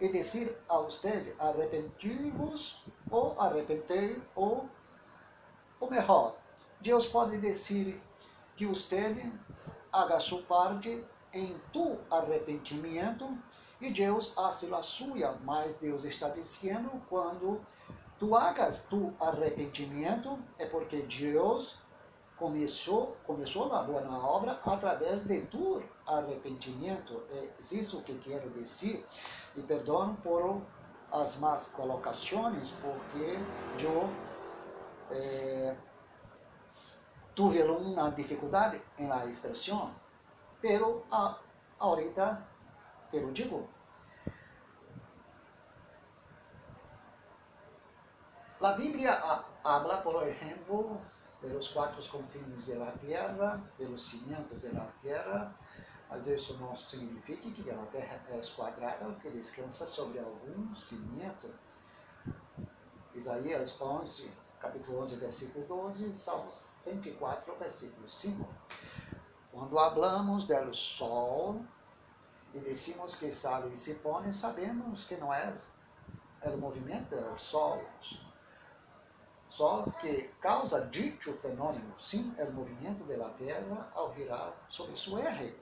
e 0.00 0.08
dizer 0.12 0.56
a 0.68 0.78
você, 0.78 1.34
arrepentir-vos 1.38 2.82
ou 3.10 3.40
arrepender 3.40 4.20
ou, 4.34 4.68
ou 5.80 5.90
melhor, 5.90 6.36
Deus 6.80 7.06
pode 7.06 7.38
dizer 7.38 8.00
que 8.54 8.66
você 8.66 9.14
haga 9.92 10.20
sua 10.20 10.42
parte 10.42 11.04
em 11.32 11.60
tu 11.72 11.98
arrependimento 12.10 13.36
e 13.80 13.90
Deus 13.90 14.32
hace 14.36 14.72
a 14.74 14.82
sua, 14.82 15.36
mas 15.44 15.78
Deus 15.78 16.04
está 16.04 16.28
dizendo 16.28 16.90
quando 17.08 17.60
tu 18.18 18.34
hagas 18.34 18.84
tu 18.84 19.12
arrependimento 19.20 20.38
é 20.58 20.66
porque 20.66 21.02
Deus 21.02 21.78
começou 22.36 23.16
começou 23.26 23.72
a 23.72 23.82
boa 23.82 24.02
obra 24.24 24.60
através 24.64 25.24
de 25.24 25.42
tu 25.42 25.82
arrependimento. 26.06 27.22
É 27.30 27.48
isso 27.72 28.02
que 28.02 28.14
quero 28.18 28.50
dizer. 28.50 29.06
E 29.56 29.62
perdono 29.62 30.16
por 30.22 30.60
as 31.10 31.36
más 31.38 31.68
colocações 31.68 32.70
porque 32.82 33.38
eu 33.84 34.10
eh, 35.10 35.74
tuve 37.38 37.62
una 37.62 38.10
dificultad 38.10 38.74
en 38.96 39.08
la 39.08 39.24
expresión, 39.24 39.92
pero 40.60 41.04
a, 41.08 41.38
ahorita 41.78 42.44
te 43.08 43.20
lo 43.20 43.28
digo. 43.28 43.64
La 48.58 48.72
Biblia 48.72 49.22
habla, 49.62 50.02
por 50.02 50.26
ejemplo, 50.26 50.98
de 51.40 51.50
los 51.50 51.70
cuatro 51.70 52.02
confines 52.10 52.66
de 52.66 52.74
la 52.74 52.92
tierra, 52.94 53.60
de 53.78 53.88
los 53.88 54.02
cimientos 54.02 54.60
de 54.60 54.72
la 54.72 54.90
tierra, 55.00 55.54
mas 56.10 56.26
isso 56.26 56.56
não 56.58 56.74
significa 56.74 57.48
que 57.52 57.70
a 57.70 57.86
terra 57.92 58.20
é 58.30 58.40
quadrada, 58.56 59.14
que 59.22 59.30
descansa 59.30 59.86
sobre 59.86 60.18
algum 60.18 60.74
cimento. 60.74 61.48
Isaías 63.14 63.80
11, 63.80 64.28
capítulo 64.60 65.02
11, 65.02 65.16
versículo 65.16 65.64
12, 65.66 66.14
Salmos 66.14 66.54
104, 66.82 67.54
versículo 67.56 68.08
5. 68.08 68.48
Quando 69.52 69.78
hablamos 69.78 70.46
do 70.46 70.74
sol 70.74 71.60
e 72.54 72.58
decimos 72.58 73.14
que 73.14 73.30
sale 73.30 73.72
e 73.72 73.76
se 73.76 73.94
pone, 73.94 74.32
sabemos 74.32 75.04
que 75.04 75.16
não 75.16 75.32
é 75.32 75.52
o 76.44 76.56
movimento 76.56 77.14
do 77.14 77.38
Sol. 77.38 77.84
Só 79.50 79.84
que 80.00 80.30
causa 80.40 80.86
dito 80.86 81.32
fenômeno, 81.34 81.92
sim, 81.98 82.34
o 82.38 82.52
movimento 82.52 83.04
da 83.04 83.28
Terra 83.30 83.90
ao 83.94 84.12
virar 84.12 84.52
sobre 84.68 84.96
seu 84.96 85.18
eje. 85.18 85.56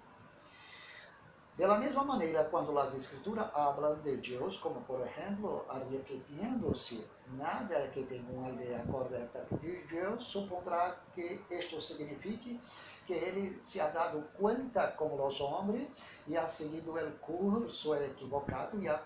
De 1.56 1.66
la 1.66 1.78
mesma 1.78 2.04
maneira, 2.04 2.44
quando 2.44 2.78
as 2.78 2.94
escrituras 2.94 3.50
falam 3.50 3.98
de 4.02 4.18
Deus, 4.18 4.58
como 4.58 4.82
por 4.82 5.00
exemplo, 5.00 5.64
arrependendo-se, 5.70 7.02
nada 7.28 7.88
que 7.88 8.04
tenha 8.04 8.30
uma 8.30 8.50
ideia 8.50 8.84
correta 8.90 9.46
de 9.62 9.82
Deus 9.84 10.22
supondrá 10.24 10.94
que 11.14 11.40
isto 11.50 11.80
signifique 11.80 12.60
que 13.06 13.14
ele 13.14 13.58
se 13.62 13.80
ha 13.80 13.88
dado 13.88 14.22
conta 14.38 14.88
como 14.98 15.26
os 15.26 15.40
homens 15.40 15.88
e 16.26 16.36
ha 16.36 16.46
seguido 16.46 16.92
o 16.92 17.12
curso 17.20 17.94
equivocado 17.94 18.78
e 18.82 18.88
ha 18.90 19.00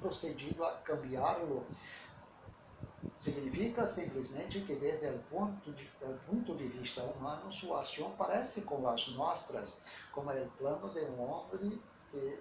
procedido 0.00 0.64
a 0.64 0.74
cambiá-lo. 0.84 1.66
Significa 3.18 3.86
simplesmente 3.86 4.60
que, 4.62 4.74
desde 4.74 5.06
o 5.06 5.18
ponto 5.30 5.72
de, 5.72 5.90
ponto 6.26 6.56
de 6.56 6.66
vista 6.68 7.02
humano, 7.02 7.52
sua 7.52 7.80
ação 7.80 8.12
parece 8.16 8.62
com 8.62 8.88
as 8.88 9.08
nossas, 9.08 9.80
como 10.12 10.30
é 10.30 10.42
o 10.42 10.50
plano 10.58 10.88
de 10.92 11.00
um 11.00 11.20
homem 11.20 11.80
que 12.10 12.38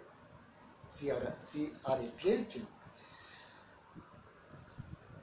se, 0.90 1.12
se 1.40 1.76
arrepende. 1.84 2.68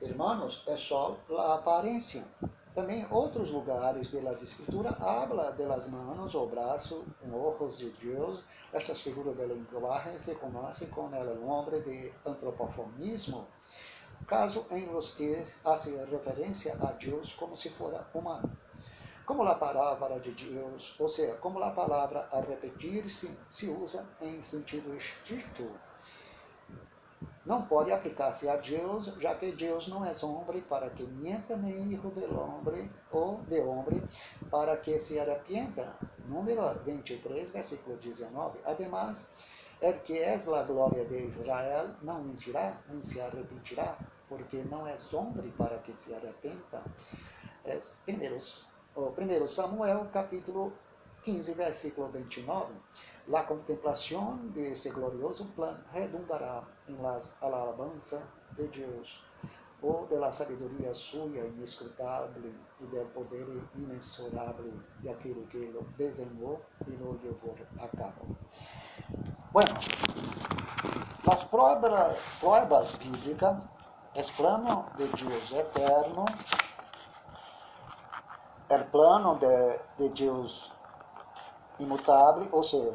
Irmãos, 0.00 0.62
é 0.66 0.76
só 0.76 1.18
a 1.30 1.54
aparência. 1.54 2.26
Também 2.74 3.06
outros 3.08 3.50
lugares 3.50 4.10
das 4.10 4.42
escrituras 4.42 5.00
habla 5.00 5.52
de 5.52 5.64
las 5.64 5.88
manos 5.88 6.34
ou 6.34 6.48
braço, 6.48 7.04
ojos 7.32 7.78
de 7.78 7.90
Deus. 7.90 8.42
Estas 8.72 9.00
figuras 9.00 9.36
de 9.36 9.46
linguagem 9.46 10.18
se 10.18 10.34
conhecem 10.34 10.88
com 10.88 11.02
o 11.02 11.10
nome 11.10 11.80
de 11.82 12.12
antropoformismo, 12.26 13.46
caso 14.26 14.66
em 14.70 14.86
los 14.86 15.14
que 15.14 15.44
hace 15.64 15.96
referência 16.04 16.76
a 16.80 16.92
Deus 16.92 17.32
como 17.34 17.56
se 17.56 17.70
fora 17.70 18.06
humano. 18.14 18.50
Como 19.26 19.42
a 19.44 19.54
palavra 19.54 20.20
de 20.20 20.32
Deus, 20.32 20.94
ou 20.98 21.08
seja, 21.08 21.34
como 21.36 21.62
a 21.62 21.70
palavra 21.70 22.28
a 22.30 22.40
repetir-se 22.40 23.36
se 23.50 23.68
usa 23.68 24.06
em 24.20 24.42
sentido 24.42 24.94
estrito 24.96 25.70
não 27.44 27.60
pode 27.60 27.92
aplicar-se 27.92 28.48
a 28.48 28.56
Deus, 28.56 29.06
já 29.20 29.34
que 29.34 29.52
Deus 29.52 29.86
não 29.88 30.02
é 30.04 30.14
homem 30.24 30.62
para 30.62 30.88
que 30.88 31.02
mienta, 31.02 31.54
nem 31.54 31.92
hijo 31.92 32.10
de 32.10 32.24
homem 32.24 32.90
ou 33.12 33.42
de 33.42 33.60
homem 33.60 34.02
para 34.50 34.76
que 34.78 34.98
se 34.98 35.20
arrepienta. 35.20 35.94
Número 36.26 36.66
23, 36.84 37.50
versículo 37.50 37.98
19. 37.98 38.58
Además, 38.64 39.28
el 39.80 40.00
que 40.00 40.18
é 40.18 40.34
a 40.34 40.62
glória 40.62 41.04
de 41.04 41.26
Israel 41.26 41.90
não 42.02 42.22
mentirá, 42.22 42.78
nem 42.88 43.02
se 43.02 43.20
arrepentirá, 43.20 43.98
porque 44.28 44.62
não 44.70 44.86
é 44.86 44.96
homem 45.12 45.50
para 45.58 45.78
que 45.78 45.94
se 45.94 46.14
arrependa. 46.14 46.82
É 47.64 47.78
primeiro, 49.14 49.48
Samuel, 49.48 50.06
capítulo 50.12 50.72
15, 51.24 51.54
versículo 51.54 52.08
29. 52.08 52.72
La 53.28 53.46
contemplación 53.46 54.52
de 54.52 54.72
este 54.72 54.90
glorioso 54.90 55.46
plan 55.56 55.82
redundará 55.92 56.62
en 56.86 57.02
la 57.02 57.18
alabanza 57.40 58.22
de 58.56 58.68
Dios 58.68 59.24
o 59.82 60.06
de 60.10 60.18
la 60.18 60.30
sabiduría 60.30 60.94
suya 60.94 61.44
inescrutable 61.44 62.52
y 62.80 62.86
del 62.94 63.06
poder 63.08 63.46
inmensurable 63.74 64.72
de 65.02 65.10
aquel 65.10 65.46
que 65.50 65.70
lo 65.72 65.80
diseñó 65.98 66.58
y 66.86 66.96
lo 66.96 67.18
llevó 67.22 67.54
a 67.78 67.88
cabo. 67.88 68.36
Bueno, 69.54 69.70
las 71.22 71.44
pruebas, 71.44 72.16
pruebas 72.40 72.98
bíblicas 72.98 73.56
es 74.12 74.28
plano 74.32 74.86
de 74.98 75.06
Dios 75.06 75.52
eterno, 75.52 76.24
el 78.68 78.84
plano 78.86 79.36
de, 79.36 79.80
de 79.96 80.08
Dios 80.08 80.72
imutável, 81.78 82.48
ou 82.50 82.64
seja, 82.64 82.94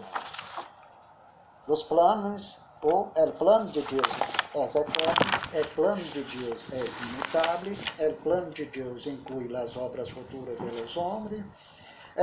os 1.65 1.81
planos 1.83 2.59
ou 2.81 3.13
o 3.15 3.31
plano 3.37 3.71
de 3.71 3.81
Deus 3.83 4.11
é 4.53 4.65
eterno, 4.65 5.61
o 5.61 5.75
plano 5.75 6.03
de 6.03 6.23
Deus 6.23 6.73
é 6.73 6.83
imutável, 7.05 7.77
o 8.09 8.13
plano 8.21 8.49
de 8.51 8.65
Deus 8.65 9.07
inclui 9.07 9.55
as 9.55 9.77
obras 9.77 10.09
futuras 10.09 10.57
dos 10.59 10.97
homens, 10.97 11.45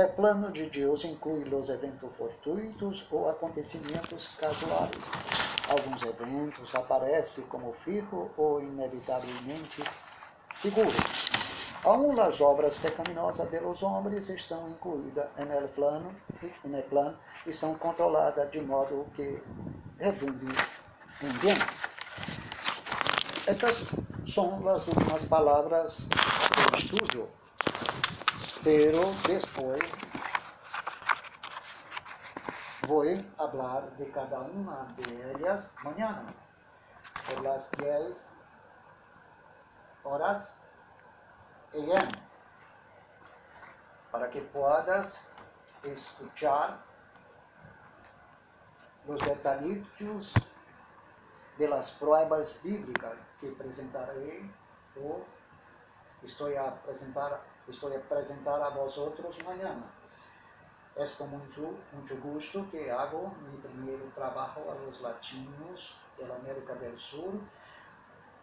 o 0.03 0.07
plano 0.09 0.51
de 0.51 0.69
Deus 0.69 1.03
inclui 1.05 1.43
os 1.43 1.69
eventos 1.69 2.15
fortuitos 2.15 3.03
ou 3.09 3.29
acontecimentos 3.29 4.27
casuais. 4.39 4.91
Alguns 5.67 6.03
eventos 6.03 6.75
aparecem 6.75 7.43
como 7.45 7.73
fixos 7.73 8.29
ou 8.37 8.61
inevitavelmente 8.61 9.83
seguros. 10.55 10.93
Aún 11.83 12.19
as 12.19 12.39
obras 12.41 12.77
pecaminosas 12.77 13.49
de 13.49 13.59
los 13.59 13.81
hombres 13.81 14.29
estão 14.29 14.69
incluídas 14.69 15.29
no 15.35 15.67
plano, 15.69 16.15
no 16.63 16.81
plano 16.83 17.17
e 17.47 17.51
são 17.51 17.73
controladas 17.75 18.51
de 18.51 18.61
modo 18.61 19.07
que 19.15 19.41
redunde 19.97 20.53
em 21.23 21.31
bem. 21.41 21.57
Estas 23.47 23.85
são 24.27 24.67
as 24.69 24.87
últimas 24.87 25.25
palavras 25.25 26.01
do 26.01 26.77
estudo, 26.77 27.29
pero 28.63 29.11
depois 29.25 29.91
vou 32.87 33.03
falar 33.35 33.81
de 33.97 34.05
cada 34.05 34.39
uma 34.39 34.87
de 34.97 35.21
elas 35.21 35.71
mañana, 35.83 36.33
por 37.25 37.41
las 37.43 37.69
10 37.71 38.33
horas 40.03 40.55
AM, 41.73 42.11
para 44.11 44.29
que 44.29 44.41
puedas 44.41 45.27
escuchar 45.83 46.79
os 49.07 49.21
detalhitos 49.21 50.33
de 51.57 51.67
las 51.67 51.91
pruebas 51.91 52.61
bíblicas 52.63 53.17
que 53.39 53.49
apresentarei 53.49 54.49
ou 54.95 55.25
estou 56.23 56.55
a 56.57 56.67
apresentar, 56.69 57.41
estou 57.71 57.93
a 57.93 57.97
apresentar 57.97 58.61
a 58.61 58.69
vosotros 58.69 59.37
mañana. 59.43 59.83
É 60.95 61.05
com 61.09 61.25
muito, 61.25 61.77
muito 61.93 62.15
gosto 62.15 62.63
que 62.71 62.89
hago 62.89 63.29
meu 63.41 63.59
primeiro 63.61 64.09
trabalho 64.15 64.69
a 64.69 64.73
los 64.73 64.99
latinos 64.99 65.95
da 66.17 66.35
América 66.35 66.73
do 66.73 66.99
Sul, 66.99 67.39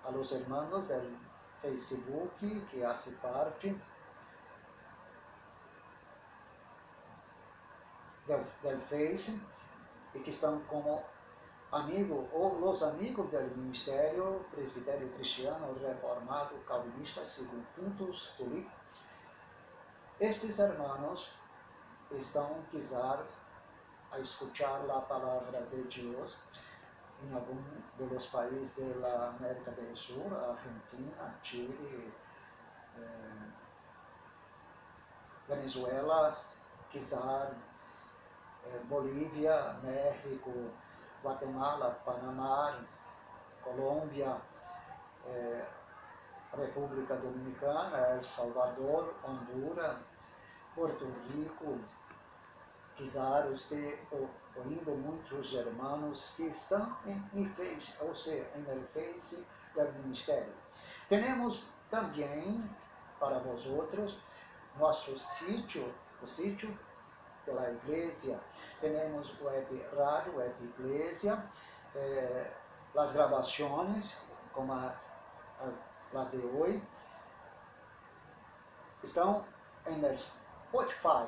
a 0.04 0.10
los 0.10 0.30
hermanos 0.30 0.86
del 0.86 1.16
Facebook, 1.60 2.60
que 2.70 2.84
hace 2.84 3.12
parte 3.16 3.74
del, 8.26 8.44
del 8.62 8.80
Face 8.82 9.40
e 10.14 10.20
que 10.20 10.30
estão 10.30 10.60
como 10.68 11.02
amigo 11.72 12.28
ou 12.32 12.70
os 12.70 12.82
amigos 12.82 13.28
do 13.30 13.56
Ministério 13.56 14.44
Presbitério 14.52 15.08
Cristiano 15.14 15.74
Reformado 15.80 16.54
Calvinista 16.66 17.24
segundo 17.24 17.66
puntos 17.74 18.30
Tuli. 18.36 18.68
Estes 20.20 20.60
hermanos 20.60 21.28
estão 22.12 22.62
quiser 22.70 23.18
a 24.12 24.18
escuchar 24.20 24.88
a 24.88 25.00
palavra 25.00 25.62
de 25.62 25.82
Deus 25.82 26.36
em 27.24 27.34
algum 27.34 27.60
dos 27.98 28.26
países 28.28 29.00
da 29.00 29.30
América 29.30 29.72
do 29.72 29.96
Sul, 29.96 30.24
Argentina, 30.36 31.34
Chile, 31.42 32.12
eh, 32.96 33.50
Venezuela, 35.48 36.38
quizá 36.90 37.50
eh, 38.66 38.80
Bolívia, 38.84 39.74
México, 39.82 40.70
Guatemala, 41.24 42.00
Panamá, 42.04 42.84
Colômbia, 43.64 44.40
eh, 45.26 45.66
República 46.56 47.14
Dominicana, 47.16 47.96
El 48.10 48.24
Salvador, 48.24 49.14
Honduras, 49.24 49.96
Porto 50.74 51.06
Rico, 51.28 51.78
quizá 52.96 53.46
esteja 53.50 53.98
ouvindo 54.56 54.90
muitos 54.96 55.52
irmãos 55.52 56.34
que 56.36 56.44
estão 56.44 56.96
em 57.04 57.48
Face, 57.50 57.94
ou 58.00 58.14
seja, 58.14 58.46
em 58.56 58.84
Face 58.92 59.44
do 59.74 59.92
Ministério. 60.04 60.52
Temos 61.08 61.64
também 61.90 62.62
para 63.18 63.38
vós 63.38 63.64
outros 63.66 64.18
nosso 64.78 65.18
sítio, 65.18 65.92
o 66.22 66.26
sítio 66.26 66.76
da 67.46 67.70
igreja. 67.70 68.40
Temos 68.80 69.40
web 69.40 69.86
rádio, 69.96 70.36
web 70.36 70.54
igreja, 70.64 71.44
eh, 71.94 72.50
as 72.96 73.12
gravações, 73.12 74.16
como 74.52 74.72
as, 74.72 75.14
de 76.22 76.38
hoje, 76.38 76.80
estão 79.02 79.44
em 79.86 80.16
Spotify. 80.16 81.26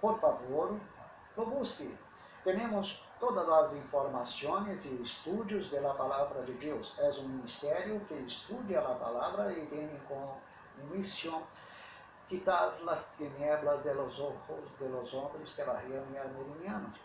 Por 0.00 0.18
favor, 0.20 0.78
lo 1.36 1.46
busque. 1.46 1.96
temos 2.44 3.04
todas 3.18 3.48
as 3.48 3.74
informações 3.74 4.84
e 4.84 5.02
estudos 5.02 5.70
da 5.70 5.94
palavra 5.94 6.42
de 6.42 6.52
Deus. 6.54 6.94
É 6.98 7.08
um 7.20 7.28
ministério 7.28 8.00
que 8.06 8.14
estuda 8.14 8.80
a 8.80 8.94
palavra 8.94 9.52
e 9.52 9.66
tem 9.66 9.88
como 10.08 10.40
missão 10.90 11.42
quitar 12.28 12.74
as 12.88 13.16
tinieblas 13.16 13.82
de 13.82 13.92
los 13.92 14.18
ojos 14.18 14.70
de 14.78 14.88
los 14.88 15.12
hombres 15.14 15.52
que 15.54 15.62
barriam 15.64 16.04
e 16.12 16.18
armenianos. 16.18 16.98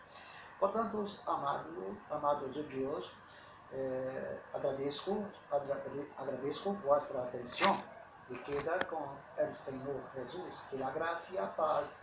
Portanto, 0.60 1.06
amados, 1.28 1.98
amados 2.10 2.54
de 2.54 2.64
Deus, 2.64 3.12
eh, 3.74 4.38
agradeço, 4.54 5.26
agradeço 6.18 6.74
vossa 6.74 7.22
atenção 7.22 7.78
e 8.30 8.38
queda 8.40 8.84
com 8.86 8.96
o 8.96 9.54
Senhor 9.54 10.02
Jesus. 10.16 10.62
Que 10.70 10.82
a 10.82 10.90
graça, 10.90 11.42
a 11.42 11.48
paz 11.48 12.02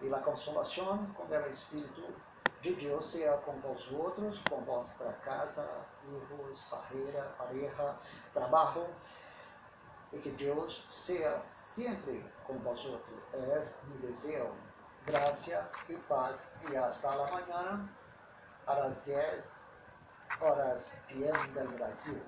e 0.00 0.12
a 0.12 0.18
consolação 0.20 1.06
com 1.14 1.24
o 1.24 1.50
Espírito 1.50 2.14
de 2.60 2.74
Deus 2.74 3.10
seja 3.10 3.36
com 3.38 3.52
vós 3.60 3.90
outros, 3.92 4.40
com 4.48 4.60
vossa 4.62 5.12
casa, 5.24 5.68
filhos, 6.00 6.62
pareja, 6.70 7.22
pareja, 7.36 7.96
trabalho, 8.32 8.86
e 10.12 10.18
que 10.18 10.30
Deus 10.30 10.86
seja 10.90 11.42
sempre 11.42 12.24
com 12.46 12.56
vós 12.58 12.84
outros. 12.84 13.18
É 13.32 13.38
meu 13.38 13.98
desejo. 14.10 14.52
Graça 15.04 15.68
e 15.88 15.96
paz. 15.96 16.50
E 16.70 16.76
hasta 16.76 17.10
amanhã, 17.10 17.86
às 18.66 19.02
10 19.02 19.63
horas 20.40 20.90
PM 21.08 21.38
del 21.54 21.68
Brasil. 21.78 22.22